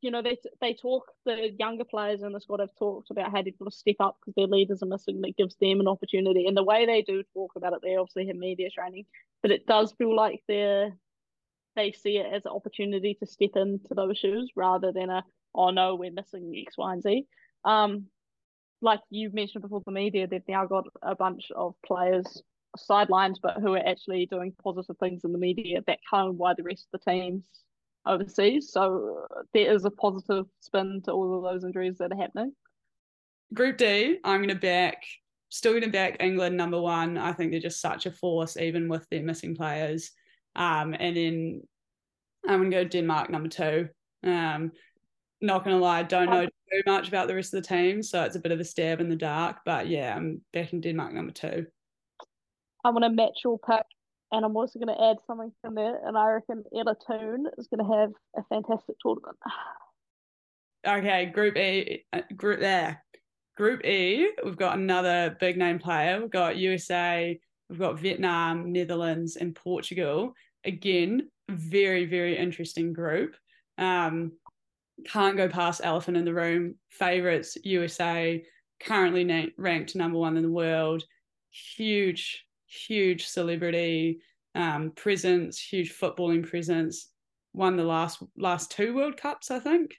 you 0.00 0.10
know, 0.10 0.22
they 0.22 0.38
they 0.60 0.74
talk 0.74 1.10
the 1.26 1.50
younger 1.58 1.84
players 1.84 2.22
in 2.22 2.32
the 2.32 2.40
squad 2.40 2.60
have 2.60 2.74
talked 2.78 3.10
about 3.10 3.30
how 3.32 3.42
they've 3.42 3.58
got 3.58 3.70
to 3.70 3.76
step 3.76 3.96
up 4.00 4.18
because 4.20 4.34
their 4.34 4.46
leaders 4.46 4.82
are 4.82 4.86
missing. 4.86 5.20
That 5.20 5.36
gives 5.36 5.56
them 5.56 5.80
an 5.80 5.88
opportunity, 5.88 6.46
and 6.46 6.56
the 6.56 6.64
way 6.64 6.86
they 6.86 7.02
do 7.02 7.22
talk 7.34 7.52
about 7.56 7.72
it, 7.72 7.80
they 7.82 7.96
obviously 7.96 8.26
have 8.28 8.36
media 8.36 8.70
training, 8.70 9.06
but 9.42 9.50
it 9.50 9.66
does 9.66 9.92
feel 9.98 10.14
like 10.14 10.42
they're 10.48 10.92
they 11.76 11.92
see 11.92 12.18
it 12.18 12.32
as 12.32 12.44
an 12.44 12.52
opportunity 12.52 13.14
to 13.14 13.26
step 13.26 13.50
into 13.54 13.94
those 13.94 14.18
shoes 14.18 14.50
rather 14.56 14.92
than 14.92 15.10
a 15.10 15.24
oh 15.54 15.70
no, 15.70 15.96
we're 15.96 16.12
missing 16.12 16.54
X, 16.56 16.78
Y, 16.78 16.92
and 16.92 17.02
Z. 17.02 17.26
Um, 17.64 18.06
like 18.82 19.00
you 19.10 19.30
mentioned 19.32 19.62
before 19.62 19.82
the 19.84 19.92
media, 19.92 20.26
they've 20.26 20.42
now 20.48 20.66
got 20.66 20.84
a 21.02 21.14
bunch 21.14 21.50
of 21.54 21.74
players 21.84 22.42
sidelined, 22.78 23.36
but 23.42 23.56
who 23.60 23.74
are 23.74 23.86
actually 23.86 24.26
doing 24.26 24.52
positive 24.62 24.96
things 24.98 25.22
in 25.24 25.32
the 25.32 25.38
media 25.38 25.82
back 25.82 25.98
home 26.08 26.38
while 26.38 26.54
the 26.56 26.62
rest 26.62 26.86
of 26.92 27.00
the 27.00 27.10
teams 27.10 27.42
overseas. 28.06 28.70
So 28.72 29.26
there 29.52 29.72
is 29.74 29.84
a 29.84 29.90
positive 29.90 30.46
spin 30.60 31.02
to 31.04 31.12
all 31.12 31.36
of 31.36 31.52
those 31.52 31.64
injuries 31.64 31.98
that 31.98 32.12
are 32.12 32.20
happening. 32.20 32.52
Group 33.52 33.78
D, 33.78 34.18
I'm 34.24 34.38
going 34.38 34.48
to 34.48 34.54
back, 34.54 35.02
still 35.48 35.72
going 35.72 35.82
to 35.82 35.90
back 35.90 36.16
England 36.20 36.56
number 36.56 36.80
one. 36.80 37.18
I 37.18 37.32
think 37.32 37.50
they're 37.50 37.60
just 37.60 37.80
such 37.80 38.06
a 38.06 38.12
force, 38.12 38.56
even 38.56 38.88
with 38.88 39.06
their 39.10 39.22
missing 39.22 39.56
players. 39.56 40.12
Um, 40.56 40.94
and 40.98 41.16
then 41.16 41.62
I'm 42.48 42.60
going 42.60 42.70
to 42.70 42.76
go 42.76 42.84
Denmark 42.84 43.30
number 43.30 43.48
two. 43.48 43.88
Um, 44.22 44.72
not 45.40 45.64
going 45.64 45.76
to 45.76 45.82
lie, 45.82 46.02
don't 46.02 46.30
know 46.30 46.46
too 46.72 46.82
much 46.86 47.08
about 47.08 47.28
the 47.28 47.34
rest 47.34 47.54
of 47.54 47.62
the 47.62 47.68
team, 47.68 48.02
so 48.02 48.22
it's 48.22 48.36
a 48.36 48.40
bit 48.40 48.52
of 48.52 48.60
a 48.60 48.64
stab 48.64 49.00
in 49.00 49.08
the 49.08 49.16
dark. 49.16 49.58
But 49.64 49.88
yeah, 49.88 50.14
I'm 50.16 50.40
backing 50.52 50.80
Denmark 50.80 51.12
number 51.12 51.32
two. 51.32 51.66
I'm 52.84 52.94
to 52.94 53.10
match 53.10 53.40
your 53.44 53.58
pick, 53.58 53.84
and 54.32 54.44
I'm 54.44 54.56
also 54.56 54.78
going 54.78 54.94
to 54.94 55.04
add 55.04 55.16
something 55.26 55.52
in 55.64 55.74
there, 55.74 56.00
and 56.06 56.16
I 56.16 56.30
reckon 56.30 56.64
Ella 56.74 56.96
Toone 57.06 57.46
is 57.58 57.68
going 57.68 57.86
to 57.86 57.96
have 57.96 58.10
a 58.36 58.42
fantastic 58.48 58.96
tournament. 59.02 59.36
Okay, 60.86 61.26
Group 61.26 61.56
E, 61.58 62.06
uh, 62.12 62.22
Group 62.34 62.60
there. 62.60 63.04
Group 63.56 63.84
E, 63.84 64.30
we've 64.42 64.56
got 64.56 64.78
another 64.78 65.36
big 65.38 65.58
name 65.58 65.78
player. 65.78 66.18
We've 66.18 66.30
got 66.30 66.56
USA, 66.56 67.38
we've 67.68 67.78
got 67.78 68.00
Vietnam, 68.00 68.72
Netherlands, 68.72 69.36
and 69.36 69.54
Portugal. 69.54 70.32
Again, 70.64 71.28
very, 71.50 72.06
very 72.06 72.38
interesting 72.38 72.94
group. 72.94 73.36
Um, 73.76 74.32
can't 75.04 75.36
go 75.36 75.48
past 75.48 75.80
elephant 75.84 76.16
in 76.16 76.24
the 76.24 76.34
room. 76.34 76.74
Favorites 76.90 77.56
USA, 77.64 78.42
currently 78.80 79.24
na- 79.24 79.46
ranked 79.56 79.94
number 79.94 80.18
one 80.18 80.36
in 80.36 80.42
the 80.42 80.50
world. 80.50 81.04
Huge, 81.50 82.44
huge 82.66 83.26
celebrity 83.26 84.20
um, 84.54 84.92
presence, 84.92 85.58
huge 85.60 85.96
footballing 85.96 86.48
presence. 86.48 87.08
Won 87.52 87.76
the 87.76 87.84
last 87.84 88.22
last 88.36 88.70
two 88.70 88.94
World 88.94 89.16
Cups, 89.16 89.50
I 89.50 89.58
think. 89.58 89.96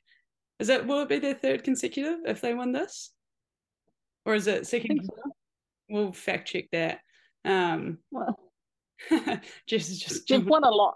Is 0.60 0.70
it 0.70 0.86
will 0.86 1.02
it 1.02 1.10
be 1.10 1.20
their 1.20 1.34
third 1.34 1.64
consecutive 1.64 2.20
if 2.26 2.40
they 2.40 2.54
win 2.54 2.72
this, 2.72 3.12
or 4.26 4.36
is 4.36 4.48
it 4.48 4.68
second? 4.68 5.02
So. 5.04 5.32
We'll 5.90 6.14
fact 6.14 6.48
check 6.48 6.66
that. 6.72 7.00
Um, 7.44 7.98
well, 8.12 8.40
just 9.68 10.02
just 10.02 10.28
they've 10.30 10.46
won 10.46 10.64
a 10.64 10.70
lot. 10.70 10.96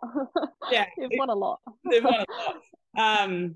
yeah, 0.71 0.85
they've 0.97 1.09
won 1.17 1.29
a 1.29 1.35
lot. 1.35 1.59
they've 1.89 2.03
won 2.03 2.13
a 2.13 2.25
lot. 2.99 3.23
Um, 3.23 3.55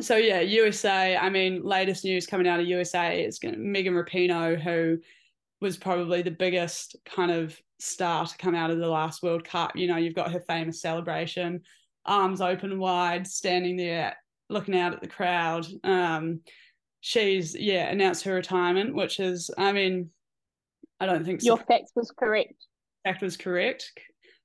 so 0.00 0.16
yeah, 0.16 0.40
USA. 0.40 1.16
I 1.16 1.30
mean, 1.30 1.62
latest 1.62 2.04
news 2.04 2.26
coming 2.26 2.48
out 2.48 2.60
of 2.60 2.66
USA 2.66 3.22
is 3.22 3.38
going 3.38 3.72
Megan 3.72 3.94
Rapinoe, 3.94 4.60
who 4.60 4.98
was 5.60 5.76
probably 5.76 6.22
the 6.22 6.30
biggest 6.30 6.96
kind 7.04 7.30
of 7.30 7.58
star 7.78 8.26
to 8.26 8.36
come 8.36 8.54
out 8.54 8.70
of 8.70 8.78
the 8.78 8.88
last 8.88 9.22
World 9.22 9.44
Cup. 9.44 9.76
You 9.76 9.88
know, 9.88 9.96
you've 9.96 10.14
got 10.14 10.32
her 10.32 10.40
famous 10.40 10.80
celebration, 10.80 11.62
arms 12.04 12.40
open 12.40 12.78
wide, 12.78 13.26
standing 13.26 13.76
there 13.76 14.16
looking 14.50 14.76
out 14.76 14.92
at 14.92 15.00
the 15.00 15.08
crowd. 15.08 15.66
Um, 15.84 16.40
she's 17.00 17.54
yeah 17.54 17.90
announced 17.90 18.24
her 18.24 18.34
retirement, 18.34 18.94
which 18.94 19.20
is, 19.20 19.50
I 19.56 19.72
mean, 19.72 20.10
I 21.00 21.06
don't 21.06 21.24
think 21.24 21.42
your 21.42 21.58
so. 21.58 21.64
fact 21.64 21.92
was 21.94 22.10
correct. 22.10 22.54
Fact 23.04 23.22
was 23.22 23.36
correct. 23.36 23.92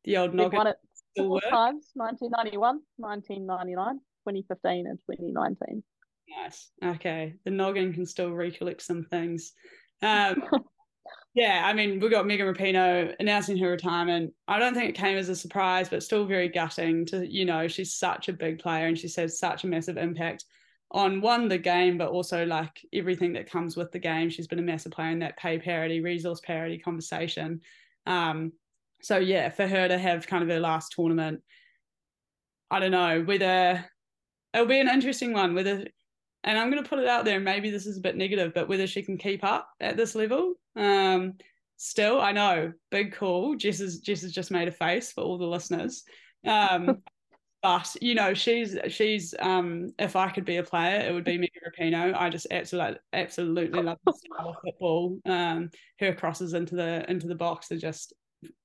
The 0.05 0.17
old 0.17 0.33
noggin. 0.33 0.57
Won 0.57 0.67
it 0.67 0.77
four 1.17 1.41
times: 1.41 1.91
1991, 1.95 2.81
1999. 2.97 3.99
2015 4.29 4.87
and 4.87 4.99
2019. 5.09 5.83
Nice. 6.29 6.71
Okay. 6.83 7.35
The 7.45 7.51
noggin 7.51 7.93
can 7.93 8.05
still 8.05 8.31
recollect 8.31 8.81
some 8.81 9.03
things. 9.03 9.53
Um, 10.01 10.43
yeah, 11.33 11.63
I 11.65 11.73
mean, 11.73 11.99
we 11.99 12.09
got 12.09 12.27
Megan 12.27 12.53
Rapinoe 12.53 13.15
announcing 13.19 13.57
her 13.57 13.71
retirement. 13.71 14.33
I 14.47 14.59
don't 14.59 14.73
think 14.73 14.89
it 14.89 14.95
came 14.99 15.17
as 15.17 15.29
a 15.29 15.35
surprise, 15.35 15.89
but 15.89 16.03
still 16.03 16.25
very 16.25 16.49
gutting 16.49 17.05
to, 17.07 17.25
you 17.25 17.45
know, 17.45 17.67
she's 17.67 17.95
such 17.95 18.29
a 18.29 18.33
big 18.33 18.59
player 18.59 18.87
and 18.87 18.97
she's 18.97 19.15
had 19.15 19.31
such 19.31 19.63
a 19.63 19.67
massive 19.67 19.97
impact 19.97 20.45
on 20.91 21.21
one, 21.21 21.47
the 21.47 21.57
game, 21.57 21.97
but 21.97 22.09
also 22.09 22.45
like 22.45 22.85
everything 22.93 23.33
that 23.33 23.49
comes 23.49 23.75
with 23.75 23.91
the 23.91 23.99
game. 23.99 24.29
She's 24.29 24.47
been 24.47 24.59
a 24.59 24.63
massive 24.63 24.91
player 24.91 25.11
in 25.11 25.19
that 25.19 25.37
pay 25.37 25.59
parity, 25.59 26.01
resource 26.01 26.41
parity 26.41 26.79
conversation. 26.79 27.61
Um, 28.05 28.53
so 29.01 29.17
yeah, 29.17 29.49
for 29.49 29.67
her 29.67 29.87
to 29.87 29.97
have 29.97 30.27
kind 30.27 30.43
of 30.43 30.49
her 30.49 30.59
last 30.59 30.93
tournament, 30.93 31.41
I 32.71 32.79
don't 32.79 32.91
know 32.91 33.21
whether 33.21 33.85
it'll 34.53 34.65
be 34.65 34.79
an 34.79 34.89
interesting 34.89 35.33
one 35.33 35.53
whether 35.55 35.85
and 36.43 36.57
I'm 36.57 36.71
going 36.71 36.81
to 36.81 36.89
put 36.89 36.99
it 36.99 37.07
out 37.07 37.25
there, 37.25 37.35
And 37.35 37.45
maybe 37.45 37.69
this 37.69 37.85
is 37.85 37.97
a 37.97 38.01
bit 38.01 38.15
negative, 38.15 38.53
but 38.53 38.69
whether 38.69 38.88
she 38.88 39.01
can 39.01 39.17
keep 39.17 39.43
up 39.43 39.69
at 39.81 39.97
this 39.97 40.15
level. 40.15 40.53
Um, 40.75 41.33
still, 41.75 42.21
I 42.21 42.31
know, 42.31 42.73
big 42.91 43.13
call. 43.13 43.55
Jess 43.55 43.79
has 43.79 43.99
Jess 43.99 44.21
has 44.21 44.31
just 44.31 44.51
made 44.51 44.67
a 44.67 44.71
face 44.71 45.12
for 45.12 45.21
all 45.21 45.38
the 45.38 45.45
listeners. 45.45 46.03
Um, 46.45 47.01
but 47.62 47.93
you 48.01 48.15
know, 48.15 48.33
she's 48.33 48.77
she's 48.88 49.35
um, 49.39 49.93
if 49.99 50.15
I 50.15 50.29
could 50.29 50.45
be 50.45 50.57
a 50.57 50.63
player, 50.63 51.01
it 51.01 51.13
would 51.13 51.25
be 51.25 51.38
Megan 51.38 51.62
Rapinoe. 51.67 52.15
I 52.15 52.29
just 52.29 52.47
absolutely 52.51 52.99
absolutely 53.12 53.83
love 53.83 53.97
the 54.05 54.13
style 54.13 54.49
of 54.49 54.55
football. 54.63 55.19
Um, 55.25 55.71
her 55.99 56.13
crosses 56.13 56.53
into 56.53 56.75
the 56.75 57.09
into 57.09 57.27
the 57.27 57.35
box 57.35 57.71
are 57.71 57.77
just 57.77 58.13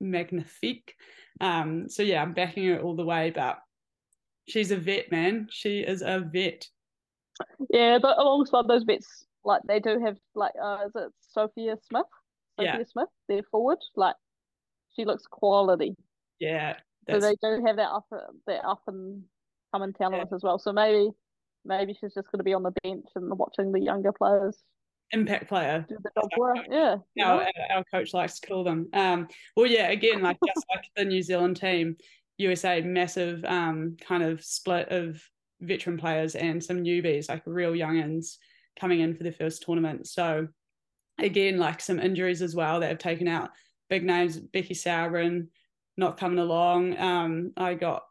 magnifique. 0.00 0.94
Um, 1.40 1.88
so 1.88 2.04
yeah, 2.04 2.22
I'm 2.22 2.34
backing 2.34 2.66
her 2.68 2.78
all 2.78 2.94
the 2.94 3.04
way, 3.04 3.32
but 3.34 3.58
she's 4.46 4.70
a 4.70 4.76
vet, 4.76 5.10
man. 5.10 5.48
She 5.50 5.80
is 5.80 6.02
a 6.02 6.20
vet. 6.20 6.68
Yeah, 7.70 7.98
but 8.00 8.18
alongside 8.18 8.68
those 8.68 8.84
vets, 8.84 9.26
like 9.44 9.62
they 9.66 9.80
do 9.80 10.00
have 10.04 10.16
like 10.34 10.52
uh 10.62 10.78
is 10.86 10.92
it 10.94 11.12
Sophia 11.20 11.76
Smith? 11.88 12.06
Sophia 12.58 12.78
Yeah. 12.78 12.84
Smith, 12.84 13.08
their 13.28 13.42
forward. 13.50 13.78
Like 13.96 14.16
she 14.94 15.04
looks 15.04 15.26
quality. 15.26 15.96
Yeah. 16.38 16.76
So 17.10 17.20
they 17.20 17.36
do 17.42 17.62
have 17.66 17.76
that 17.76 17.90
up 17.90 18.06
that 18.46 18.64
up 18.64 18.82
and 18.86 19.24
coming 19.72 19.92
talent 19.92 20.30
as 20.32 20.42
well. 20.42 20.58
So 20.58 20.72
maybe 20.72 21.10
maybe 21.64 21.94
she's 22.00 22.14
just 22.14 22.30
gonna 22.30 22.44
be 22.44 22.54
on 22.54 22.62
the 22.62 22.72
bench 22.82 23.06
and 23.14 23.36
watching 23.36 23.72
the 23.72 23.80
younger 23.80 24.12
players 24.12 24.62
impact 25.14 25.48
player. 25.48 25.84
do 25.88 25.96
the 26.02 26.28
job. 26.36 26.56
Yeah. 27.14 27.24
Our, 27.24 27.46
our 27.70 27.84
coach 27.92 28.12
likes 28.14 28.40
to 28.40 28.46
call 28.46 28.64
them. 28.64 28.88
Um, 28.92 29.28
well, 29.56 29.66
yeah, 29.66 29.88
again, 29.90 30.22
like 30.22 30.38
just 30.46 30.66
like 30.74 30.84
the 30.96 31.04
New 31.04 31.22
Zealand 31.22 31.56
team, 31.56 31.96
USA 32.38 32.80
massive 32.80 33.44
um 33.44 33.96
kind 34.00 34.22
of 34.22 34.42
split 34.42 34.88
of 34.88 35.22
veteran 35.60 35.96
players 35.96 36.34
and 36.34 36.62
some 36.62 36.82
newbies, 36.82 37.28
like 37.28 37.42
real 37.46 37.72
youngins 37.72 38.36
coming 38.78 39.00
in 39.00 39.14
for 39.14 39.22
their 39.22 39.32
first 39.32 39.62
tournament. 39.62 40.06
So 40.06 40.48
again, 41.18 41.58
like 41.58 41.80
some 41.80 42.00
injuries 42.00 42.42
as 42.42 42.54
well 42.54 42.80
that 42.80 42.88
have 42.88 42.98
taken 42.98 43.28
out 43.28 43.50
big 43.88 44.04
names. 44.04 44.38
Becky 44.38 44.74
Sauerbrunn 44.74 45.48
not 45.96 46.18
coming 46.18 46.38
along. 46.38 46.98
Um, 46.98 47.52
I 47.56 47.74
got 47.74 48.02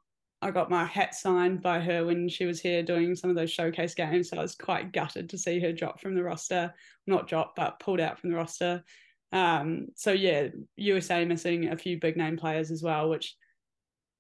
I 0.42 0.52
got 0.52 0.70
my 0.70 0.84
hat 0.84 1.16
signed 1.16 1.62
by 1.62 1.80
her 1.80 2.06
when 2.06 2.28
she 2.28 2.46
was 2.46 2.60
here 2.60 2.84
doing 2.84 3.16
some 3.16 3.30
of 3.30 3.36
those 3.38 3.52
showcase 3.52 3.94
games. 3.94 4.30
So 4.30 4.38
I 4.38 4.42
was 4.42 4.56
quite 4.56 4.92
gutted 4.92 5.30
to 5.30 5.38
see 5.38 5.60
her 5.62 5.72
drop 5.72 6.02
from 6.02 6.16
the 6.16 6.24
roster, 6.24 6.74
not 7.08 7.30
drop, 7.30 7.56
but 7.56 7.80
pulled 7.80 8.02
out 8.02 8.20
from 8.20 8.30
the 8.30 8.36
roster. 8.36 8.84
Um, 9.32 9.88
so 9.96 10.12
yeah, 10.12 10.50
USA 10.76 11.24
missing 11.24 11.70
a 11.70 11.78
few 11.78 11.98
big 11.98 12.18
name 12.18 12.36
players 12.36 12.72
as 12.72 12.84
well, 12.84 13.10
which 13.10 13.36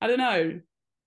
I 0.03 0.07
don't 0.07 0.17
know. 0.17 0.59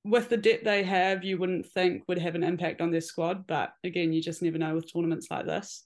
With 0.05 0.31
the 0.31 0.39
depth 0.39 0.65
they 0.65 0.83
have, 0.85 1.23
you 1.23 1.37
wouldn't 1.37 1.67
think 1.67 2.05
would 2.09 2.17
have 2.17 2.35
an 2.35 2.43
impact 2.43 2.81
on 2.81 2.91
their 2.91 3.03
squad, 3.03 3.47
but 3.47 3.75
again, 3.85 4.11
you 4.15 4.23
just 4.23 4.41
never 4.41 4.57
know 4.57 4.75
with 4.75 4.91
tournaments 4.91 5.27
like 5.31 5.45
this. 5.45 5.85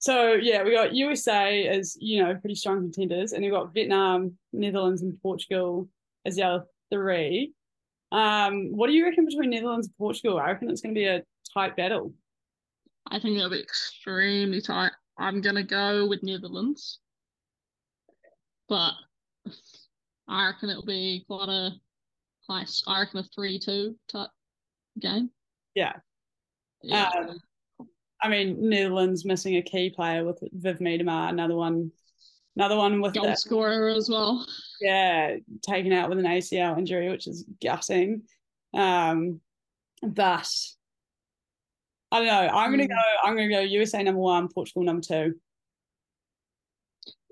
So 0.00 0.32
yeah, 0.32 0.64
we 0.64 0.72
got 0.72 0.92
USA 0.92 1.68
as 1.68 1.96
you 2.00 2.24
know 2.24 2.34
pretty 2.34 2.56
strong 2.56 2.80
contenders, 2.80 3.32
and 3.32 3.44
we 3.44 3.50
got 3.50 3.72
Vietnam, 3.72 4.36
Netherlands, 4.52 5.02
and 5.02 5.16
Portugal 5.22 5.88
as 6.26 6.34
the 6.34 6.42
other 6.42 6.64
three. 6.90 7.52
Um, 8.10 8.70
what 8.72 8.88
do 8.88 8.94
you 8.94 9.04
reckon 9.04 9.26
between 9.26 9.50
Netherlands 9.50 9.86
and 9.86 9.96
Portugal? 9.96 10.40
I 10.40 10.46
reckon 10.46 10.70
it's 10.70 10.80
going 10.80 10.94
to 10.96 10.98
be 10.98 11.06
a 11.06 11.22
tight 11.54 11.76
battle. 11.76 12.12
I 13.06 13.20
think 13.20 13.36
it'll 13.36 13.50
be 13.50 13.60
extremely 13.60 14.60
tight. 14.60 14.90
I'm 15.18 15.40
gonna 15.40 15.62
go 15.62 16.08
with 16.08 16.24
Netherlands, 16.24 16.98
but 18.68 18.94
I 20.26 20.46
reckon 20.46 20.70
it'll 20.70 20.84
be 20.84 21.24
quite 21.28 21.48
a 21.48 21.70
high. 22.50 22.66
I 22.86 23.00
reckon 23.00 23.20
a 23.20 23.24
three-two 23.34 23.96
type 24.10 24.28
game. 25.00 25.30
Yeah. 25.74 25.92
Yeah. 26.82 27.08
Um, 27.16 27.38
I 28.22 28.28
mean, 28.28 28.68
Netherlands 28.68 29.24
missing 29.24 29.56
a 29.56 29.62
key 29.62 29.90
player 29.90 30.24
with 30.24 30.38
Viv 30.52 30.78
Miedema, 30.78 31.28
another 31.30 31.54
one, 31.56 31.90
another 32.56 32.76
one 32.76 33.00
with 33.00 33.14
Goal 33.14 33.24
the, 33.24 33.34
scorer 33.36 33.88
as 33.88 34.08
well. 34.10 34.46
yeah 34.80 35.36
taken 35.62 35.92
out 35.92 36.08
with 36.10 36.18
an 36.18 36.26
ACL 36.26 36.76
injury, 36.78 37.08
which 37.08 37.26
is 37.26 37.44
gutting. 37.62 38.22
Um, 38.74 39.40
but 40.02 40.48
I 42.12 42.18
don't 42.18 42.26
know. 42.26 42.48
I'm 42.54 42.70
gonna 42.70 42.84
Mm. 42.84 42.88
go. 42.88 42.94
I'm 43.24 43.36
gonna 43.36 43.48
go 43.48 43.60
USA 43.60 44.02
number 44.02 44.20
one, 44.20 44.48
Portugal 44.48 44.82
number 44.82 45.02
two. 45.02 45.34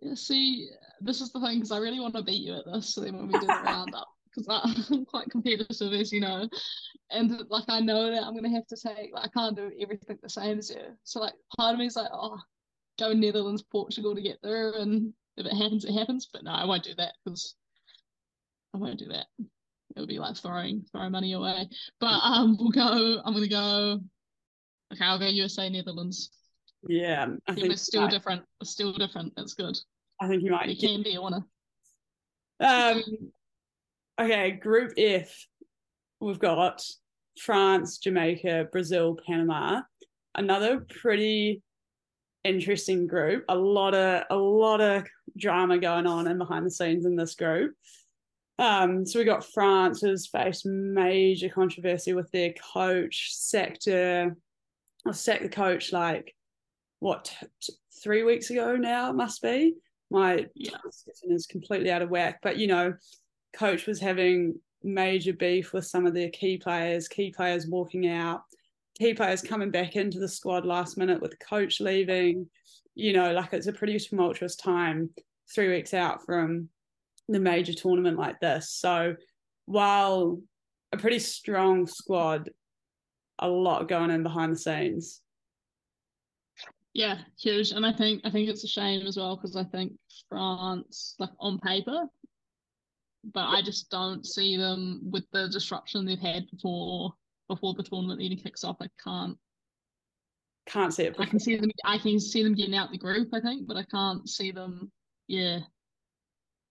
Yeah, 0.03 0.15
see, 0.15 0.69
this 1.01 1.21
is 1.21 1.33
the 1.33 1.41
thing 1.41 1.57
because 1.57 1.73
I 1.73 1.79
really 1.79 2.01
want 2.01 2.15
to 2.15 2.23
beat 2.23 2.43
you 2.43 2.55
at 2.55 2.65
this. 2.67 2.95
So 2.95 3.01
then 3.01 3.17
when 3.17 3.27
we 3.27 3.33
do 3.39 3.47
the 3.47 3.47
roundup, 3.65 4.09
because 4.47 4.91
I'm 4.93 5.05
quite 5.05 5.31
competitive, 5.31 5.93
as 5.93 6.13
you 6.13 6.21
know, 6.21 6.49
and 7.11 7.43
like 7.49 7.65
I 7.69 7.81
know 7.81 8.11
that 8.11 8.23
I'm 8.23 8.35
gonna 8.35 8.51
have 8.51 8.67
to 8.69 8.77
take, 8.77 9.13
like 9.13 9.25
I 9.25 9.29
can't 9.29 9.57
do 9.57 9.73
everything 9.81 10.19
the 10.23 10.29
same 10.29 10.59
as 10.59 10.71
you. 10.71 10.97
So 11.05 11.21
like 11.21 11.35
part 11.57 11.75
of 11.75 11.79
me 11.79 11.87
is 11.87 11.97
like, 11.97 12.11
oh, 12.13 12.39
go 12.99 13.13
Netherlands, 13.13 13.63
Portugal 13.63 14.15
to 14.15 14.23
get 14.23 14.39
there, 14.43 14.73
and 14.73 15.13
if 15.37 15.47
it 15.47 15.55
happens, 15.55 15.85
it 15.85 15.93
happens. 15.93 16.29
But 16.33 16.45
no, 16.45 16.53
I 16.53 16.65
won't 16.65 16.85
do 16.85 16.95
that 16.97 17.15
because 17.25 17.55
I 18.75 18.79
won't 18.79 18.99
do 18.99 19.09
that. 19.09 19.27
It 19.39 20.01
would 20.01 20.09
be 20.09 20.19
like 20.19 20.37
throwing 20.37 20.85
throwing 20.93 21.13
money 21.13 21.33
away. 21.33 21.69
But 22.01 22.21
um, 22.23 22.57
we'll 22.59 22.71
go. 22.71 23.21
I'm 23.25 23.35
gonna 23.35 23.49
go. 23.49 24.01
Okay, 24.93 25.05
I'll 25.05 25.19
go 25.19 25.27
USA, 25.27 25.69
Netherlands. 25.69 26.31
Yeah, 26.87 27.27
I 27.47 27.53
Yeah, 27.53 27.55
think 27.55 27.69
we're 27.69 27.77
still 27.77 28.03
right. 28.03 28.11
different. 28.11 28.43
We're 28.61 28.67
still 28.67 28.93
different. 28.93 29.35
That's 29.37 29.55
good. 29.55 29.77
I 30.21 30.29
think 30.29 30.43
you 30.43 30.51
might 30.51 30.69
You 30.69 30.77
can 30.77 31.03
be 31.03 31.15
a 31.15 31.23
winner. 31.23 31.45
Um, 32.61 33.03
okay, 34.19 34.53
Group 34.53 34.93
F, 34.97 35.47
we've 36.21 36.39
got 36.39 36.83
France, 37.41 37.99
Jamaica, 37.99 38.69
Brazil, 38.73 39.19
Panama. 39.27 39.83
Another 40.35 40.81
pretty 40.81 41.63
interesting 42.45 43.07
group. 43.07 43.45
A 43.49 43.55
lot 43.57 43.95
of 43.95 44.25
a 44.31 44.37
lot 44.37 44.81
of 44.81 45.05
drama 45.37 45.79
going 45.79 46.07
on 46.07 46.27
and 46.27 46.39
behind 46.39 46.67
the 46.67 46.71
scenes 46.71 47.07
in 47.07 47.17
this 47.17 47.35
group. 47.35 47.75
Um, 48.59 49.07
so 49.07 49.19
we 49.19 49.25
got 49.25 49.45
France 49.45 50.01
who's 50.01 50.27
faced 50.27 50.67
major 50.67 51.49
controversy 51.49 52.13
with 52.13 52.31
their 52.33 52.53
coach, 52.75 53.29
sector, 53.35 54.37
or 55.07 55.13
sacked 55.13 55.45
the 55.45 55.49
coach 55.49 55.93
like 55.93 56.35
what 57.01 57.33
t- 57.61 57.73
three 58.03 58.25
weeks 58.25 58.51
ago 58.51 58.75
now 58.77 59.11
it 59.11 59.15
must 59.15 59.41
be 59.43 59.75
my 60.11 60.47
Yeah. 60.55 60.79
is 61.25 61.47
completely 61.47 61.91
out 61.91 62.03
of 62.03 62.11
whack. 62.11 62.41
But 62.43 62.57
you 62.59 62.67
know, 62.67 62.95
coach 63.53 63.87
was 63.87 64.01
having 64.01 64.59
major 64.83 65.33
beef 65.33 65.73
with 65.73 65.87
some 65.87 66.07
of 66.07 66.15
their 66.15 66.31
key 66.31 66.59
players, 66.59 67.09
key 67.09 67.31
players 67.31 67.67
walking 67.67 68.09
out, 68.09 68.43
key 68.99 69.15
players 69.15 69.43
coming 69.43 69.71
back 69.71 69.97
into 69.97 70.19
the 70.19 70.29
squad 70.29 70.65
last 70.65 70.97
minute 70.97 71.21
with 71.21 71.39
coach 71.39 71.81
leaving. 71.81 72.49
You 72.95 73.13
know, 73.13 73.33
like 73.33 73.53
it's 73.53 73.67
a 73.67 73.73
pretty 73.73 73.99
tumultuous 73.99 74.57
time 74.57 75.11
three 75.55 75.69
weeks 75.69 75.95
out 75.95 76.25
from 76.25 76.69
the 77.29 77.41
major 77.41 77.73
tournament 77.73 78.19
like 78.19 78.41
this. 78.41 78.71
So 78.71 79.15
while 79.67 80.41
a 80.93 80.97
pretty 80.97 81.19
strong 81.19 81.87
squad, 81.87 82.51
a 83.39 83.49
lot 83.49 83.89
going 83.89 84.11
in 84.11 84.23
behind 84.23 84.53
the 84.53 84.59
scenes. 84.59 85.21
Yeah, 86.95 87.19
huge. 87.39 87.71
And 87.71 87.87
I 87.87 87.93
think 87.93 88.23
I 88.25 88.31
think 88.31 88.49
it's 88.49 88.65
a 88.65 88.69
shame 88.69 89.07
as 89.07 89.17
well 89.17 89.37
because 89.37 89.55
I 89.55 89.65
think 89.65 89.93
France, 90.29 91.15
like 91.19 91.31
on 91.39 91.59
paper, 91.61 92.07
but 93.33 93.47
I 93.47 93.63
just 93.63 93.91
don't 93.91 94.25
see 94.27 94.57
them 94.57 95.01
with 95.11 95.25
the 95.33 95.49
disruption 95.49 96.05
they've 96.05 96.19
had 96.19 96.47
before 96.51 97.13
before 97.49 97.75
the 97.75 97.83
tournament 97.83 98.21
even 98.21 98.39
kicks 98.39 98.65
off. 98.65 98.77
I 98.81 98.89
can't. 99.03 99.37
Can't 100.67 100.93
see 100.93 101.05
it. 101.05 101.17
I 101.19 101.25
can 101.25 101.41
see 101.41 101.57
them. 101.57 101.71
I 101.85 101.97
can 101.99 102.21
see 102.21 102.43
them 102.43 102.55
getting 102.55 102.75
out 102.75 102.91
the 102.91 102.99
group. 102.99 103.29
I 103.33 103.41
think, 103.41 103.67
but 103.67 103.77
I 103.79 103.85
can't 103.85 104.29
see 104.29 104.51
them. 104.53 104.91
Yeah. 105.27 105.61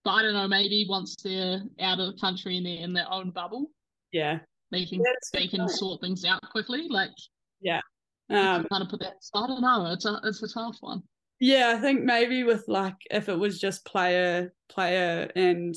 But 0.04 0.10
I 0.12 0.22
don't 0.22 0.34
know. 0.34 0.46
Maybe 0.46 0.86
once 0.88 1.16
they're 1.22 1.60
out 1.80 1.98
of 1.98 2.14
the 2.14 2.20
country 2.20 2.56
and 2.56 2.64
they're 2.64 2.78
in 2.78 2.92
their 2.92 3.10
own 3.12 3.30
bubble, 3.30 3.70
Yeah. 4.12 4.38
they 4.70 4.84
can 4.86 5.02
that's 5.02 5.30
they 5.32 5.48
can 5.48 5.60
point. 5.60 5.70
sort 5.72 6.00
things 6.00 6.24
out 6.24 6.40
quickly. 6.52 6.86
Like 6.88 7.10
yeah, 7.60 7.80
Um, 8.30 8.64
kind 8.70 8.84
of 8.84 8.88
put 8.88 9.00
that. 9.00 9.14
I 9.34 9.46
don't 9.48 9.60
know. 9.62 9.86
It's 9.92 10.04
a 10.04 10.20
it's 10.22 10.42
a 10.44 10.48
tough 10.48 10.76
one. 10.80 11.02
Yeah, 11.40 11.74
I 11.76 11.80
think 11.80 12.02
maybe 12.04 12.44
with 12.44 12.64
like 12.68 12.96
if 13.10 13.28
it 13.28 13.36
was 13.36 13.58
just 13.60 13.84
player 13.84 14.54
player 14.68 15.28
and 15.34 15.74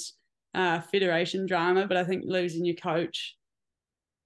uh 0.54 0.82
federation 0.82 1.46
drama, 1.46 1.88
but 1.88 1.98
I 1.98 2.04
think 2.04 2.24
losing 2.26 2.66
your 2.66 2.76
coach 2.76 3.36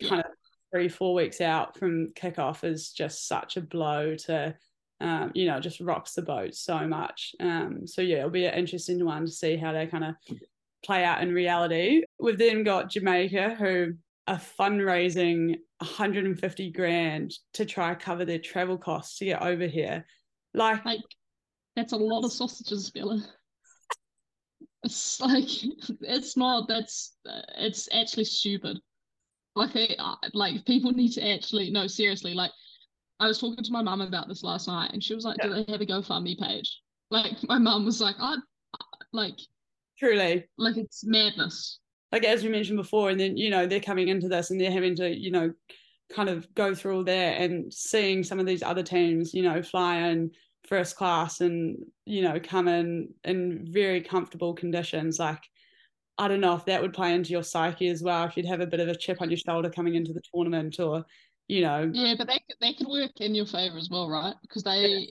kind 0.03 0.21
of 0.21 0.31
three, 0.73 0.89
four 0.89 1.13
weeks 1.13 1.41
out 1.41 1.77
from 1.77 2.09
kickoff 2.13 2.63
is 2.63 2.91
just 2.91 3.27
such 3.27 3.57
a 3.57 3.61
blow 3.61 4.15
to 4.15 4.55
um, 5.01 5.31
you 5.35 5.45
know, 5.45 5.59
just 5.59 5.81
rocks 5.81 6.13
the 6.13 6.21
boat 6.21 6.55
so 6.55 6.87
much. 6.87 7.35
Um 7.39 7.85
so 7.85 8.01
yeah, 8.01 8.19
it'll 8.19 8.29
be 8.29 8.45
an 8.45 8.53
interesting 8.53 9.03
one 9.03 9.25
to 9.25 9.31
see 9.31 9.57
how 9.57 9.73
they 9.73 9.87
kind 9.87 10.03
of 10.03 10.15
play 10.85 11.03
out 11.03 11.21
in 11.21 11.33
reality. 11.33 12.03
We've 12.19 12.37
then 12.37 12.63
got 12.63 12.89
Jamaica 12.89 13.55
who 13.55 13.93
are 14.27 14.41
fundraising 14.59 15.57
150 15.79 16.71
grand 16.71 17.33
to 17.53 17.65
try 17.65 17.93
cover 17.95 18.25
their 18.25 18.39
travel 18.39 18.77
costs 18.77 19.17
to 19.19 19.25
get 19.25 19.41
over 19.41 19.67
here. 19.67 20.05
Like 20.53 20.85
Like 20.85 21.01
that's 21.75 21.93
a 21.93 21.97
lot 21.97 22.23
of 22.23 22.31
sausages, 22.31 22.89
Bella. 22.89 23.21
It's 24.85 25.19
like 25.19 25.49
it's 26.01 26.37
not. 26.37 26.67
That's 26.67 27.17
it's 27.57 27.89
actually 27.91 28.25
stupid. 28.25 28.77
Like 29.55 29.73
they 29.73 29.95
uh, 29.97 30.15
like 30.33 30.63
people 30.65 30.91
need 30.91 31.13
to 31.13 31.27
actually 31.27 31.71
no 31.71 31.87
seriously. 31.87 32.33
Like 32.35 32.51
I 33.19 33.27
was 33.27 33.39
talking 33.39 33.63
to 33.63 33.71
my 33.71 33.81
mum 33.81 34.01
about 34.01 34.27
this 34.27 34.43
last 34.43 34.67
night, 34.67 34.91
and 34.93 35.03
she 35.03 35.15
was 35.15 35.25
like, 35.25 35.37
"Do 35.41 35.49
they 35.49 35.71
have 35.71 35.81
a 35.81 35.85
GoFundMe 35.85 36.37
page?" 36.39 36.81
Like 37.09 37.33
my 37.47 37.57
mum 37.57 37.85
was 37.85 37.99
like, 37.99 38.15
"I 38.19 38.35
Like 39.11 39.39
truly. 39.97 40.45
like 40.57 40.77
it's 40.77 41.03
madness. 41.03 41.79
Like 42.11 42.23
as 42.23 42.43
we 42.43 42.49
mentioned 42.49 42.77
before, 42.77 43.09
and 43.09 43.19
then 43.19 43.37
you 43.37 43.49
know 43.49 43.65
they're 43.65 43.79
coming 43.79 44.09
into 44.09 44.27
this 44.27 44.51
and 44.51 44.61
they're 44.61 44.71
having 44.71 44.95
to 44.97 45.09
you 45.09 45.31
know 45.31 45.51
kind 46.13 46.29
of 46.29 46.53
go 46.53 46.75
through 46.75 46.97
all 46.97 47.03
that 47.05 47.41
and 47.41 47.73
seeing 47.73 48.23
some 48.23 48.39
of 48.39 48.45
these 48.45 48.61
other 48.61 48.83
teams 48.83 49.33
you 49.33 49.41
know 49.41 49.63
fly 49.63 49.97
in 50.09 50.29
first 50.67 50.95
class 50.95 51.41
and 51.41 51.77
you 52.05 52.21
know 52.21 52.39
come 52.39 52.67
in 52.67 53.09
in 53.23 53.65
very 53.69 54.01
comfortable 54.01 54.53
conditions 54.53 55.19
like 55.19 55.41
I 56.17 56.27
don't 56.27 56.39
know 56.39 56.55
if 56.55 56.65
that 56.65 56.81
would 56.81 56.93
play 56.93 57.13
into 57.13 57.31
your 57.31 57.43
psyche 57.43 57.89
as 57.89 58.01
well 58.01 58.25
if 58.25 58.37
you'd 58.37 58.45
have 58.45 58.61
a 58.61 58.67
bit 58.67 58.79
of 58.79 58.87
a 58.87 58.95
chip 58.95 59.21
on 59.21 59.29
your 59.29 59.37
shoulder 59.37 59.69
coming 59.69 59.95
into 59.95 60.13
the 60.13 60.21
tournament 60.33 60.79
or 60.79 61.05
you 61.47 61.61
know 61.61 61.91
Yeah, 61.93 62.15
but 62.17 62.27
that 62.27 62.41
that 62.61 62.77
could 62.77 62.87
work 62.87 63.11
in 63.17 63.35
your 63.35 63.45
favor 63.45 63.77
as 63.77 63.89
well, 63.89 64.09
right? 64.09 64.33
Because 64.41 64.63
they, 64.63 65.09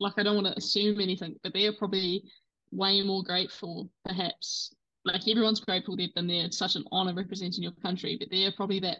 like, 0.00 0.14
I 0.16 0.22
don't 0.22 0.36
want 0.36 0.46
to 0.46 0.56
assume 0.56 1.00
anything, 1.00 1.34
but 1.42 1.52
they're 1.52 1.72
probably 1.72 2.22
way 2.70 3.02
more 3.02 3.22
grateful, 3.22 3.90
perhaps. 4.04 4.74
Like 5.04 5.26
everyone's 5.26 5.60
grateful 5.60 5.96
they've 5.96 6.14
been 6.14 6.26
there. 6.26 6.44
It's 6.44 6.58
such 6.58 6.76
an 6.76 6.84
honor 6.92 7.14
representing 7.14 7.62
your 7.62 7.72
country, 7.82 8.16
but 8.18 8.28
they're 8.30 8.52
probably 8.52 8.80
that 8.80 8.98